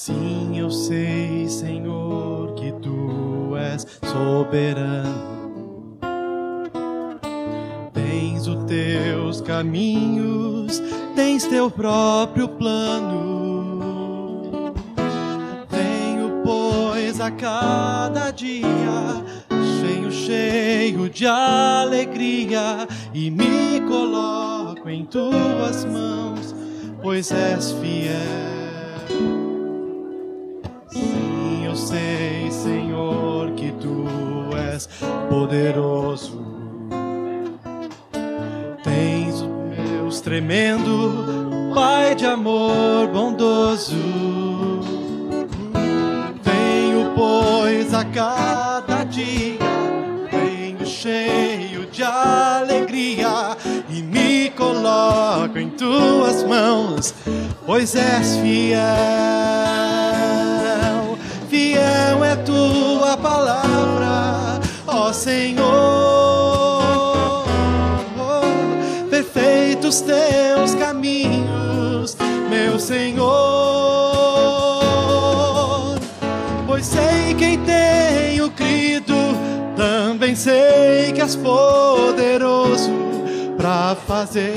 Sim, 0.09 0.59
eu 0.59 0.71
sei, 0.71 1.47
Senhor, 1.51 2.55
que 2.55 2.73
tu 2.81 3.55
és 3.55 3.87
soberano. 4.07 5.99
Tens 7.93 8.47
os 8.47 8.65
teus 8.65 9.43
caminhos, 9.43 10.83
tens 11.15 11.45
teu 11.45 11.71
próprio 11.71 12.49
plano. 12.49 13.83
Venho, 15.69 16.41
pois, 16.43 17.21
a 17.21 17.31
cada 17.31 18.31
dia, 18.31 19.23
cheio, 19.79 20.11
cheio 20.11 21.11
de 21.11 21.27
alegria, 21.27 22.89
e 23.13 23.31
me 23.31 23.79
coloco 23.87 24.89
em 24.89 25.05
tuas 25.05 25.85
mãos, 25.85 26.55
pois 27.03 27.31
és 27.31 27.73
fiel. 27.73 28.58
Sei, 31.89 32.51
Senhor, 32.51 33.53
que 33.53 33.73
tu 33.73 34.05
és 34.73 34.89
poderoso. 35.31 36.39
Tens 38.85 39.41
os 39.41 39.49
meus 39.49 40.21
tremendo, 40.21 41.73
Pai 41.75 42.15
de 42.15 42.27
amor 42.27 43.09
bondoso. 43.09 43.95
Venho, 46.43 47.13
pois, 47.15 47.95
a 47.95 48.05
cada 48.05 49.05
dia, 49.05 49.59
venho 50.31 50.85
cheio 50.85 51.87
de 51.87 52.03
alegria 52.03 53.57
e 53.89 54.03
me 54.03 54.51
coloco 54.51 55.59
em 55.59 55.71
tuas 55.71 56.43
mãos, 56.43 57.15
pois 57.65 57.95
és 57.95 58.37
fiel. 58.39 60.08
Fiel 61.49 62.23
é 62.25 62.37
tua 62.37 63.17
palavra, 63.17 64.61
ó 64.87 65.11
Senhor. 65.13 65.65
Perfeitos 69.09 70.03
teus 70.03 70.75
caminhos, 70.75 72.19
meu 72.51 72.79
Senhor. 72.79 73.29
Pois 76.67 76.85
sei 76.85 77.35
quem 77.39 77.59
tenho 77.61 78.51
crido, 78.51 79.17
também 79.75 80.37
sei 80.37 81.13
que 81.15 81.23
és 81.23 81.35
poderoso 81.35 82.93
para 83.57 83.97
fazer 84.07 84.55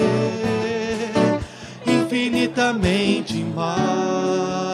infinitamente 1.87 3.35
mais 3.55 4.70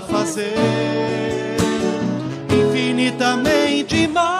fazer 0.00 0.54
infinitamente 2.50 4.08
mais 4.08 4.34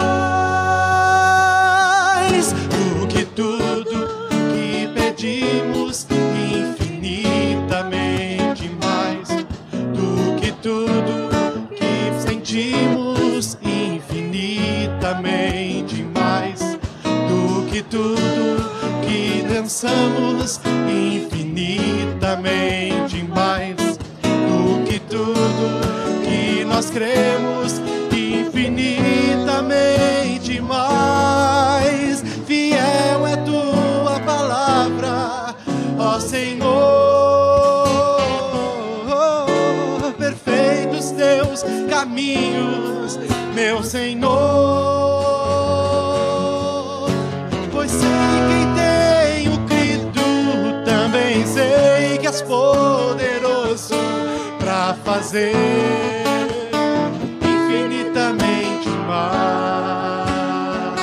do 2.53 3.07
que 3.07 3.25
tudo 3.25 4.29
que 4.53 4.89
pedimos, 4.95 6.07
infinitamente 6.11 8.69
mais 8.83 9.29
do 9.93 10.35
que 10.41 10.51
tudo 10.53 11.69
que 11.71 12.13
sentimos, 12.27 13.57
infinitamente 13.63 16.03
mais 16.15 16.61
do 17.29 17.65
que 17.71 17.83
tudo 17.83 18.65
que 19.07 19.45
dançamos, 19.49 20.61
infinitamente 20.89 23.23
nós 26.85 26.91
cremos, 26.91 27.81
infinitamente 28.13 30.61
mais. 30.61 32.23
Fiel 32.47 33.27
é 33.27 33.37
tua 33.39 34.21
palavra, 34.21 35.55
ó 35.99 36.21
Senhor. 36.21 36.63
Perfeitos 40.19 41.11
teus 41.13 41.65
caminhos, 41.89 43.19
meu 43.55 43.83
Senhor. 43.83 44.29
Pois 47.73 47.91
sei 47.91 48.11
quem 48.49 48.75
tenho 48.75 49.59
crido, 49.67 50.21
também 50.85 51.47
sei 51.47 52.19
que 52.19 52.27
és 52.27 52.43
poderoso 52.43 53.95
para 54.59 54.93
fazer 55.05 56.24
mais, 59.15 60.99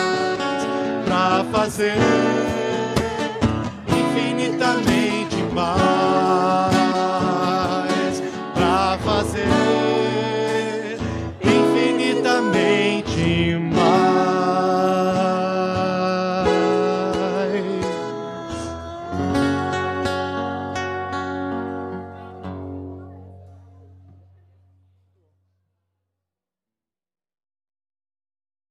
para 1.05 1.43
fazer 1.51 2.40